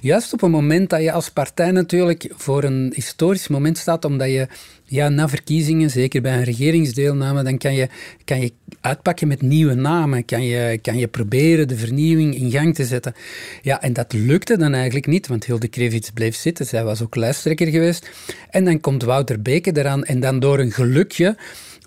Juist 0.00 0.32
op 0.32 0.42
een 0.42 0.50
moment 0.50 0.90
dat 0.90 1.02
je 1.02 1.12
als 1.12 1.30
partij 1.30 1.70
natuurlijk 1.70 2.32
voor 2.36 2.64
een 2.64 2.92
historisch 2.94 3.48
moment 3.48 3.78
staat, 3.78 4.04
omdat 4.04 4.28
je 4.28 4.48
ja, 4.92 5.08
na 5.08 5.28
verkiezingen, 5.28 5.90
zeker 5.90 6.22
bij 6.22 6.36
een 6.36 6.44
regeringsdeelname, 6.44 7.42
dan 7.42 7.58
kan 7.58 7.74
je, 7.74 7.88
kan 8.24 8.40
je 8.40 8.52
uitpakken 8.80 9.28
met 9.28 9.42
nieuwe 9.42 9.74
namen. 9.74 10.24
Kan 10.24 10.44
je, 10.44 10.78
kan 10.82 10.98
je 10.98 11.08
proberen 11.08 11.68
de 11.68 11.76
vernieuwing 11.76 12.34
in 12.34 12.50
gang 12.50 12.74
te 12.74 12.84
zetten. 12.84 13.14
Ja, 13.62 13.82
en 13.82 13.92
dat 13.92 14.12
lukte 14.12 14.56
dan 14.56 14.74
eigenlijk 14.74 15.06
niet, 15.06 15.26
want 15.26 15.44
Hilde 15.44 15.68
Krevits 15.68 16.10
bleef 16.10 16.36
zitten. 16.36 16.66
Zij 16.66 16.84
was 16.84 17.02
ook 17.02 17.16
lijsttrekker 17.16 17.66
geweest. 17.66 18.10
En 18.50 18.64
dan 18.64 18.80
komt 18.80 19.02
Wouter 19.02 19.42
Beke 19.42 19.76
eraan 19.76 20.04
en 20.04 20.20
dan 20.20 20.40
door 20.40 20.58
een 20.58 20.72
gelukje 20.72 21.36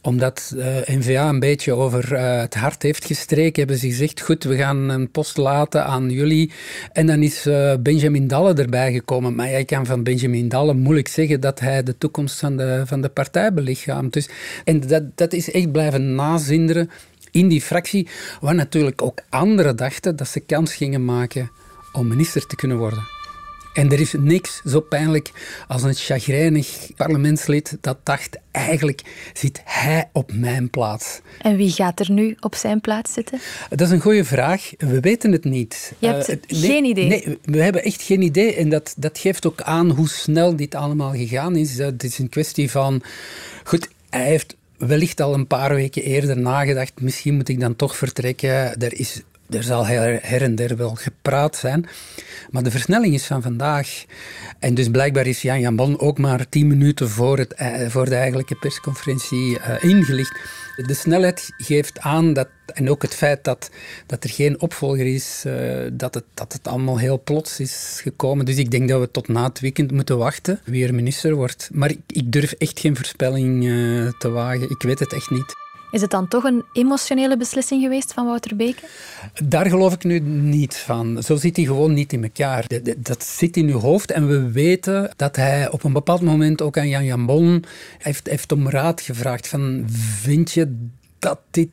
omdat 0.06 0.54
uh, 0.56 0.77
eh, 0.77 1.00
NVA 1.00 1.30
een 1.30 1.39
beetje 1.39 1.74
over 1.74 2.13
uh, 2.13 2.39
het 2.39 2.56
hart 2.56 2.84
heeft 2.84 3.06
gestreken, 3.06 3.60
hebben 3.60 3.77
ze 3.77 3.88
gezegd, 3.88 4.22
goed, 4.22 4.44
we 4.44 4.56
gaan 4.56 4.89
een 4.89 5.12
post 5.12 5.38
laten 5.38 5.86
aan 5.86 6.10
jullie. 6.10 6.51
En 6.94 7.08
dan 7.08 7.24
is 7.24 7.46
uh, 7.46 7.74
Benjamin 7.80 8.27
Dalle 8.27 8.54
erbij 8.54 8.92
gekomen. 8.92 9.36
Maar 9.36 9.50
jij 9.50 9.65
kan 9.65 9.86
van 9.86 10.04
Benjamin 10.04 10.50
Dalle 10.50 10.74
moeilijk 10.74 11.08
zeggen 11.08 11.39
dat 11.39 11.60
hij 11.60 11.84
de 11.84 11.98
toekomst 11.98 12.39
van 12.39 12.58
de, 12.58 12.84
van 12.86 13.01
de 13.01 13.10
partij 13.10 13.54
belichaamt. 13.54 14.13
Dus, 14.13 14.30
en 14.63 14.80
dat, 14.80 15.04
dat 15.15 15.34
is 15.34 15.51
echt 15.51 15.72
blijven 15.72 16.15
nazinderen 16.15 16.75
in 17.32 17.48
die 17.48 17.62
fractie, 17.62 18.08
waar 18.41 18.55
natuurlijk 18.55 19.01
ook 19.01 19.22
anderen 19.29 19.75
dachten 19.75 20.15
dat 20.15 20.27
ze 20.27 20.39
kans 20.39 20.74
gingen 20.74 21.05
maken 21.05 21.51
om 21.91 22.08
minister 22.08 22.48
te 22.48 22.55
kunnen 22.55 22.77
worden. 22.77 23.03
En 23.75 23.91
er 23.91 24.00
is 24.00 24.13
niks 24.17 24.62
zo 24.65 24.79
pijnlijk 24.79 25.32
als 25.67 25.84
een 25.84 25.94
chagrijnig 25.94 26.89
parlementslid 26.96 27.77
dat 27.82 27.98
dacht, 28.03 28.38
eigenlijk 28.51 29.01
zit 29.34 29.62
hij 29.63 30.10
op 30.13 30.34
mijn 30.34 30.70
plaats. 30.70 31.20
En 31.41 31.55
wie 31.55 31.72
gaat 31.72 32.00
er 32.00 32.12
nu 32.12 32.36
op 32.39 32.55
zijn 32.55 32.82
plaats 32.82 33.13
zitten? 33.13 33.39
Dat 33.70 33.81
is 33.81 33.90
een 33.90 34.00
goede 34.00 34.24
vraag. 34.24 34.72
We 34.77 35.00
weten 35.00 35.31
het 35.31 35.44
niet. 35.44 35.94
Je 36.00 36.07
hebt 36.07 36.29
uh, 36.29 36.35
geen 36.48 36.85
idee? 36.85 37.07
Nee, 37.07 37.38
we 37.42 37.61
hebben 37.61 37.83
echt 37.83 38.01
geen 38.01 38.22
idee. 38.22 38.55
En 38.55 38.70
dat, 38.70 38.94
dat 38.98 39.18
geeft 39.18 39.46
ook 39.46 39.61
aan 39.61 39.90
hoe 39.90 40.09
snel 40.09 40.55
dit 40.55 40.75
allemaal 40.75 41.11
gegaan 41.11 41.55
is. 41.55 41.77
Het 41.77 42.03
is 42.03 42.18
een 42.18 42.29
kwestie 42.29 42.72
van... 42.72 43.01
Goed, 43.64 43.90
hij 44.09 44.25
heeft 44.25 44.55
wellicht 44.77 45.22
al 45.22 45.33
een 45.33 45.48
paar 45.48 45.75
weken 45.75 46.03
eerder 46.03 46.38
nagedacht. 46.38 47.01
Misschien 47.01 47.35
moet 47.35 47.50
ik 47.50 47.59
dan 47.59 47.75
toch 47.75 47.96
vertrekken. 47.96 48.79
Er 48.79 49.00
is 49.00 49.22
er 49.50 49.64
zal 49.64 49.86
her, 49.86 50.42
en 50.42 50.55
der 50.55 50.77
wel 50.77 50.96
gepraat 50.96 51.55
zijn. 51.55 51.86
Maar 52.50 52.64
de 52.64 52.72
versnelling 52.72 53.14
is 53.14 53.25
van 53.25 53.42
vandaag. 53.42 54.05
En 54.60 54.74
dus 54.74 54.90
blijkbaar 54.90 55.27
is 55.27 55.42
Jan 55.42 55.60
Jan 55.60 55.75
Bon 55.75 56.00
ook 56.00 56.18
maar 56.18 56.50
tien 56.50 56.68
minuten 56.68 57.10
voor, 57.10 57.38
het, 57.38 57.53
eh, 57.53 57.90
voor 57.90 58.05
de 58.05 58.16
eigenlijke 58.16 58.55
persconferentie 58.55 59.60
uh, 59.60 59.84
ingelicht. 59.84 60.40
De 60.75 60.94
snelheid 60.94 61.50
geeft 61.58 62.00
aan 62.00 62.34
dat, 62.34 62.48
en 62.74 62.90
ook 62.90 63.01
het 63.01 63.16
feit 63.16 63.44
dat, 63.44 63.70
dat 64.05 64.24
er 64.24 64.29
geen 64.29 64.62
opvolger 64.62 65.05
is, 65.05 65.44
uh, 65.48 65.88
dat, 65.94 66.14
het, 66.14 66.24
dat 66.34 66.53
het 66.53 66.68
allemaal 66.68 67.00
heel 67.00 67.22
plots 67.24 67.60
is 67.60 68.00
gekomen. 68.01 68.46
Dus 68.46 68.58
ik 68.58 68.72
denk 68.72 68.90
dat 68.90 69.00
we 69.00 69.12
tot 69.12 69.27
na 69.27 69.44
het 69.44 69.60
weekend 69.60 69.92
moeten 69.92 70.18
wachten 70.18 70.60
wie 70.64 70.88
er 70.88 70.94
minister 70.94 71.34
wordt. 71.36 71.70
Maar 71.74 71.92
ik 72.08 72.31
durf 72.31 72.51
echt 72.51 72.79
geen 72.79 72.96
voorspelling 72.96 73.64
te 74.18 74.29
wagen. 74.29 74.70
Ik 74.70 74.81
weet 74.81 75.00
het 75.00 75.14
echt 75.14 75.29
niet. 75.29 75.65
Is 75.96 76.01
het 76.01 76.12
dan 76.12 76.27
toch 76.27 76.44
een 76.44 76.64
emotionele 76.74 77.38
beslissing 77.38 77.81
geweest 77.81 78.14
van 78.14 78.25
Wouter 78.25 78.55
Beke? 78.55 78.84
Daar 79.44 79.66
geloof 79.66 79.94
ik 79.94 80.03
nu 80.03 80.20
niet 80.20 80.75
van. 80.75 81.24
Zo 81.24 81.36
zit 81.36 81.55
hij 81.55 81.66
gewoon 81.66 81.94
niet 81.94 82.14
in 82.14 82.24
elkaar. 82.24 82.66
Dat 82.98 83.24
zit 83.24 83.58
in 83.58 83.70
uw 83.70 83.79
hoofd 83.79 84.12
en 84.12 84.27
we 84.27 84.51
weten 84.51 85.14
dat 85.16 85.36
hij 85.36 85.70
op 85.72 85.84
een 85.84 85.94
bepaald 85.94 86.22
moment 86.22 86.62
ook 86.62 86.77
aan 86.77 86.90
Jan 86.90 87.05
Jan 87.05 87.25
Bon 87.25 87.64
heeft, 87.98 88.27
heeft 88.27 88.51
om 88.51 88.70
raad 88.70 89.01
gevraagd 89.01 89.48
van 89.48 89.86
vind 90.22 90.51
je 90.51 90.88
dat 91.20 91.40
dit 91.51 91.70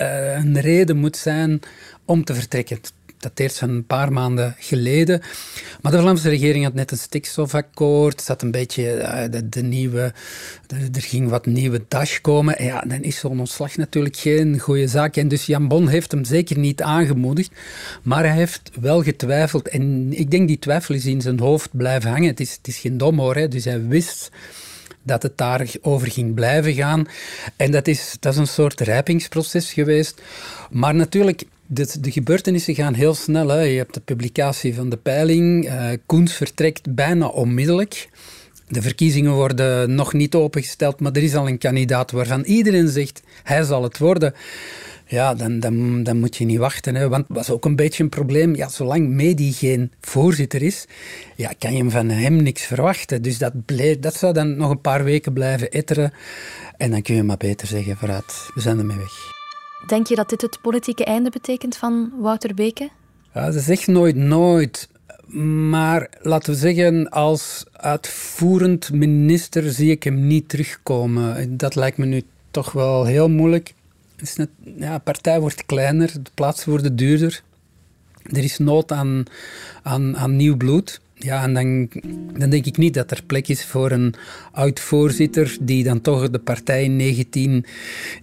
uh, 0.00 0.36
een 0.36 0.60
reden 0.60 0.96
moet 0.96 1.16
zijn 1.16 1.60
om 2.04 2.24
te 2.24 2.34
vertrekken? 2.34 2.80
Dateert 3.20 3.58
van 3.58 3.68
een 3.68 3.86
paar 3.86 4.12
maanden 4.12 4.54
geleden. 4.58 5.20
Maar 5.80 5.92
de 5.92 5.98
Vlaamse 5.98 6.28
regering 6.28 6.64
had 6.64 6.74
net 6.74 6.90
een 6.90 6.98
stikstofakkoord. 6.98 8.22
zat 8.22 8.42
een 8.42 8.50
beetje 8.50 8.96
uh, 9.32 9.40
de, 9.50 9.62
nieuwe. 9.62 10.12
er 10.68 11.02
ging 11.02 11.28
wat 11.28 11.46
nieuwe 11.46 11.84
dash 11.88 12.20
komen. 12.20 12.64
ja, 12.64 12.80
dan 12.80 13.02
is 13.02 13.18
zo'n 13.18 13.40
ontslag 13.40 13.76
natuurlijk 13.76 14.16
geen 14.16 14.58
goede 14.58 14.88
zaak. 14.88 15.16
En 15.16 15.28
dus 15.28 15.46
Jan 15.46 15.68
Bon 15.68 15.88
heeft 15.88 16.10
hem 16.10 16.24
zeker 16.24 16.58
niet 16.58 16.82
aangemoedigd. 16.82 17.50
Maar 18.02 18.24
hij 18.24 18.36
heeft 18.36 18.70
wel 18.80 19.02
getwijfeld. 19.02 19.68
En 19.68 20.12
ik 20.12 20.30
denk 20.30 20.48
die 20.48 20.58
twijfel 20.58 20.94
is 20.94 21.06
in 21.06 21.20
zijn 21.20 21.38
hoofd 21.38 21.68
blijven 21.72 22.10
hangen. 22.10 22.28
Het 22.28 22.40
is, 22.40 22.52
het 22.52 22.68
is 22.68 22.78
geen 22.78 22.98
domhoor, 22.98 23.36
hè. 23.36 23.48
dus 23.48 23.64
hij 23.64 23.86
wist 23.86 24.30
dat 25.02 25.22
het 25.22 25.38
daarover 25.38 26.10
ging 26.10 26.34
blijven 26.34 26.74
gaan. 26.74 27.08
En 27.56 27.70
dat 27.70 27.86
is, 27.86 28.16
dat 28.20 28.32
is 28.32 28.38
een 28.38 28.46
soort 28.46 28.80
rijpingsproces 28.80 29.72
geweest. 29.72 30.22
Maar 30.70 30.94
natuurlijk, 30.94 31.42
de, 31.72 32.10
gebeurtenissen 32.10 32.74
gaan 32.74 32.94
heel 32.94 33.14
snel. 33.14 33.48
Hè. 33.48 33.60
Je 33.60 33.76
hebt 33.76 33.94
de 33.94 34.00
publicatie 34.00 34.74
van 34.74 34.88
de 34.88 34.96
peiling. 34.96 35.64
Uh, 35.64 35.88
Koens 36.06 36.32
vertrekt 36.32 36.94
bijna 36.94 37.26
onmiddellijk. 37.26 38.08
De 38.68 38.82
verkiezingen 38.82 39.32
worden 39.32 39.94
nog 39.94 40.12
niet 40.12 40.34
opengesteld, 40.34 41.00
maar 41.00 41.12
er 41.12 41.22
is 41.22 41.34
al 41.34 41.48
een 41.48 41.58
kandidaat 41.58 42.10
waarvan 42.10 42.42
iedereen 42.42 42.88
zegt 42.88 43.22
hij 43.42 43.62
zal 43.62 43.82
het 43.82 43.98
worden. 43.98 44.34
Ja, 45.06 45.34
dan, 45.34 45.60
dan, 45.60 46.02
dan 46.02 46.18
moet 46.18 46.36
je 46.36 46.44
niet 46.44 46.58
wachten. 46.58 46.94
Hè. 46.94 47.08
Want 47.08 47.24
dat 47.28 47.36
was 47.36 47.50
ook 47.50 47.64
een 47.64 47.76
beetje 47.76 48.02
een 48.02 48.08
probleem. 48.08 48.54
Ja, 48.54 48.68
zolang 48.68 49.08
Medi 49.08 49.52
geen 49.52 49.92
voorzitter 50.00 50.62
is, 50.62 50.86
ja, 51.36 51.52
kan 51.58 51.76
je 51.76 51.90
van 51.90 52.08
hem 52.08 52.42
niks 52.42 52.62
verwachten. 52.62 53.22
Dus 53.22 53.38
dat, 53.38 53.52
dat 54.00 54.14
zou 54.14 54.32
dan 54.32 54.56
nog 54.56 54.70
een 54.70 54.80
paar 54.80 55.04
weken 55.04 55.32
blijven 55.32 55.70
etteren. 55.70 56.12
En 56.76 56.90
dan 56.90 57.02
kun 57.02 57.14
je 57.14 57.22
maar 57.22 57.36
beter 57.36 57.66
zeggen, 57.66 57.96
vooruit, 57.96 58.50
we 58.54 58.60
zijn 58.60 58.78
ermee 58.78 58.96
weg. 58.96 59.39
Denk 59.86 60.06
je 60.06 60.14
dat 60.14 60.28
dit 60.28 60.40
het 60.40 60.60
politieke 60.60 61.04
einde 61.04 61.30
betekent 61.30 61.76
van 61.76 62.12
Wouter 62.18 62.54
Beke? 62.54 62.90
Ja, 63.34 63.50
ze 63.50 63.60
zegt 63.60 63.86
nooit 63.86 64.16
nooit. 64.16 64.88
Maar 65.70 66.08
laten 66.22 66.52
we 66.52 66.58
zeggen, 66.58 67.08
als 67.08 67.64
uitvoerend 67.72 68.92
minister 68.92 69.72
zie 69.72 69.90
ik 69.90 70.02
hem 70.02 70.26
niet 70.26 70.48
terugkomen. 70.48 71.56
Dat 71.56 71.74
lijkt 71.74 71.98
me 71.98 72.06
nu 72.06 72.22
toch 72.50 72.72
wel 72.72 73.04
heel 73.04 73.28
moeilijk. 73.28 73.74
ja, 74.76 74.94
de 74.94 75.00
partij 75.04 75.40
wordt 75.40 75.66
kleiner, 75.66 76.12
de 76.22 76.30
plaatsen 76.34 76.70
worden 76.70 76.96
duurder. 76.96 77.42
Er 78.22 78.44
is 78.44 78.58
nood 78.58 78.92
aan, 78.92 79.24
aan, 79.82 80.16
aan 80.16 80.36
nieuw 80.36 80.56
bloed. 80.56 81.00
Ja, 81.22 81.42
en 81.42 81.54
dan, 81.54 81.88
dan 82.38 82.50
denk 82.50 82.66
ik 82.66 82.76
niet 82.76 82.94
dat 82.94 83.10
er 83.10 83.22
plek 83.26 83.48
is 83.48 83.64
voor 83.64 83.90
een 83.90 84.14
oud-voorzitter 84.52 85.56
die 85.60 85.84
dan 85.84 86.00
toch 86.00 86.30
de 86.30 86.38
partij 86.38 86.84
in 86.84 86.96
19 86.96 87.64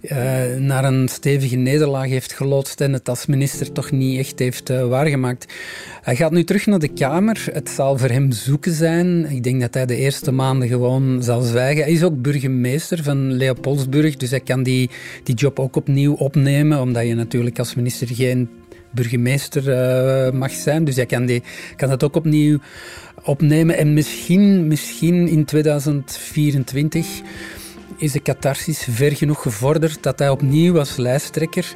uh, 0.02 0.18
naar 0.56 0.84
een 0.84 1.08
stevige 1.08 1.56
nederlaag 1.56 2.08
heeft 2.08 2.32
geloodst 2.32 2.80
en 2.80 2.92
het 2.92 3.08
als 3.08 3.26
minister 3.26 3.72
toch 3.72 3.90
niet 3.90 4.18
echt 4.18 4.38
heeft 4.38 4.70
uh, 4.70 4.86
waargemaakt. 4.86 5.52
Hij 6.02 6.16
gaat 6.16 6.30
nu 6.30 6.44
terug 6.44 6.66
naar 6.66 6.78
de 6.78 6.88
Kamer. 6.88 7.46
Het 7.52 7.68
zal 7.68 7.98
voor 7.98 8.08
hem 8.08 8.32
zoeken 8.32 8.72
zijn. 8.72 9.30
Ik 9.30 9.42
denk 9.42 9.60
dat 9.60 9.74
hij 9.74 9.86
de 9.86 9.96
eerste 9.96 10.32
maanden 10.32 10.68
gewoon 10.68 11.22
zal 11.22 11.40
zwijgen. 11.40 11.82
Hij 11.82 11.92
is 11.92 12.02
ook 12.02 12.22
burgemeester 12.22 13.02
van 13.02 13.32
Leopoldsburg, 13.32 14.16
dus 14.16 14.30
hij 14.30 14.40
kan 14.40 14.62
die, 14.62 14.90
die 15.22 15.34
job 15.34 15.58
ook 15.58 15.76
opnieuw 15.76 16.14
opnemen, 16.14 16.80
omdat 16.80 17.06
je 17.06 17.14
natuurlijk 17.14 17.58
als 17.58 17.74
minister 17.74 18.06
geen 18.06 18.48
burgemeester 18.90 19.68
uh, 19.68 20.32
mag 20.32 20.52
zijn. 20.52 20.84
Dus 20.84 20.96
hij 20.96 21.06
kan, 21.06 21.26
die, 21.26 21.42
kan 21.76 21.88
dat 21.88 22.04
ook 22.04 22.16
opnieuw 22.16 22.58
opnemen. 23.22 23.76
En 23.76 23.92
misschien, 23.92 24.66
misschien 24.66 25.28
in 25.28 25.44
2024 25.44 27.06
is 27.96 28.12
de 28.12 28.22
catharsis 28.22 28.86
ver 28.90 29.16
genoeg 29.16 29.42
gevorderd 29.42 30.02
dat 30.02 30.18
hij 30.18 30.28
opnieuw 30.28 30.78
als 30.78 30.96
lijsttrekker 30.96 31.74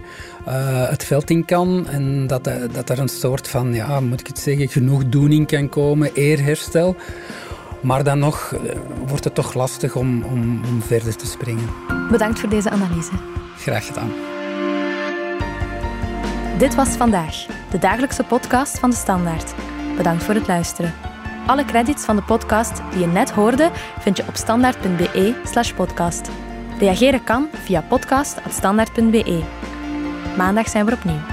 uh, 0.48 0.88
het 0.88 1.05
veld 1.05 1.31
in 1.31 1.44
kan. 1.44 1.88
En 1.88 2.27
dat, 2.27 2.44
hij, 2.44 2.68
dat 2.72 2.90
er 2.90 2.98
een 2.98 3.09
soort 3.09 3.48
van, 3.48 3.75
ja, 3.75 4.01
moet 4.01 4.20
ik 4.20 4.27
het 4.27 4.38
zeggen, 4.38 4.68
genoegdoening 4.68 5.46
kan 5.46 5.68
komen, 5.68 6.11
eerherstel. 6.14 6.96
Maar 7.81 8.05
dan 8.05 8.18
nog 8.18 8.53
uh, 8.53 8.70
wordt 9.07 9.25
het 9.25 9.35
toch 9.35 9.55
lastig 9.55 9.96
om, 9.96 10.22
om, 10.22 10.64
om 10.64 10.83
verder 10.83 11.16
te 11.16 11.27
springen. 11.27 11.68
Bedankt 12.11 12.40
voor 12.40 12.48
deze 12.48 12.70
analyse. 12.70 13.12
Graag 13.57 13.87
gedaan. 13.87 14.11
Dit 16.62 16.75
was 16.75 16.88
vandaag, 16.88 17.46
de 17.70 17.79
dagelijkse 17.79 18.25
podcast 18.25 18.79
van 18.79 18.90
de 18.90 18.96
Standaard. 18.96 19.55
Bedankt 19.96 20.22
voor 20.22 20.35
het 20.35 20.46
luisteren. 20.46 20.94
Alle 21.46 21.64
credits 21.64 22.05
van 22.05 22.16
de 22.16 22.22
podcast 22.22 22.83
die 22.90 23.01
je 23.01 23.07
net 23.07 23.31
hoorde 23.31 23.70
vind 23.98 24.16
je 24.16 24.27
op 24.29 24.37
standaard.be/slash 24.37 25.72
podcast. 25.72 26.31
Reageren 26.79 27.25
kan 27.25 27.48
via 27.53 27.81
podcast.standaard.be. 27.81 29.42
Maandag 30.37 30.68
zijn 30.68 30.87
we 30.87 30.92
opnieuw. 30.92 31.31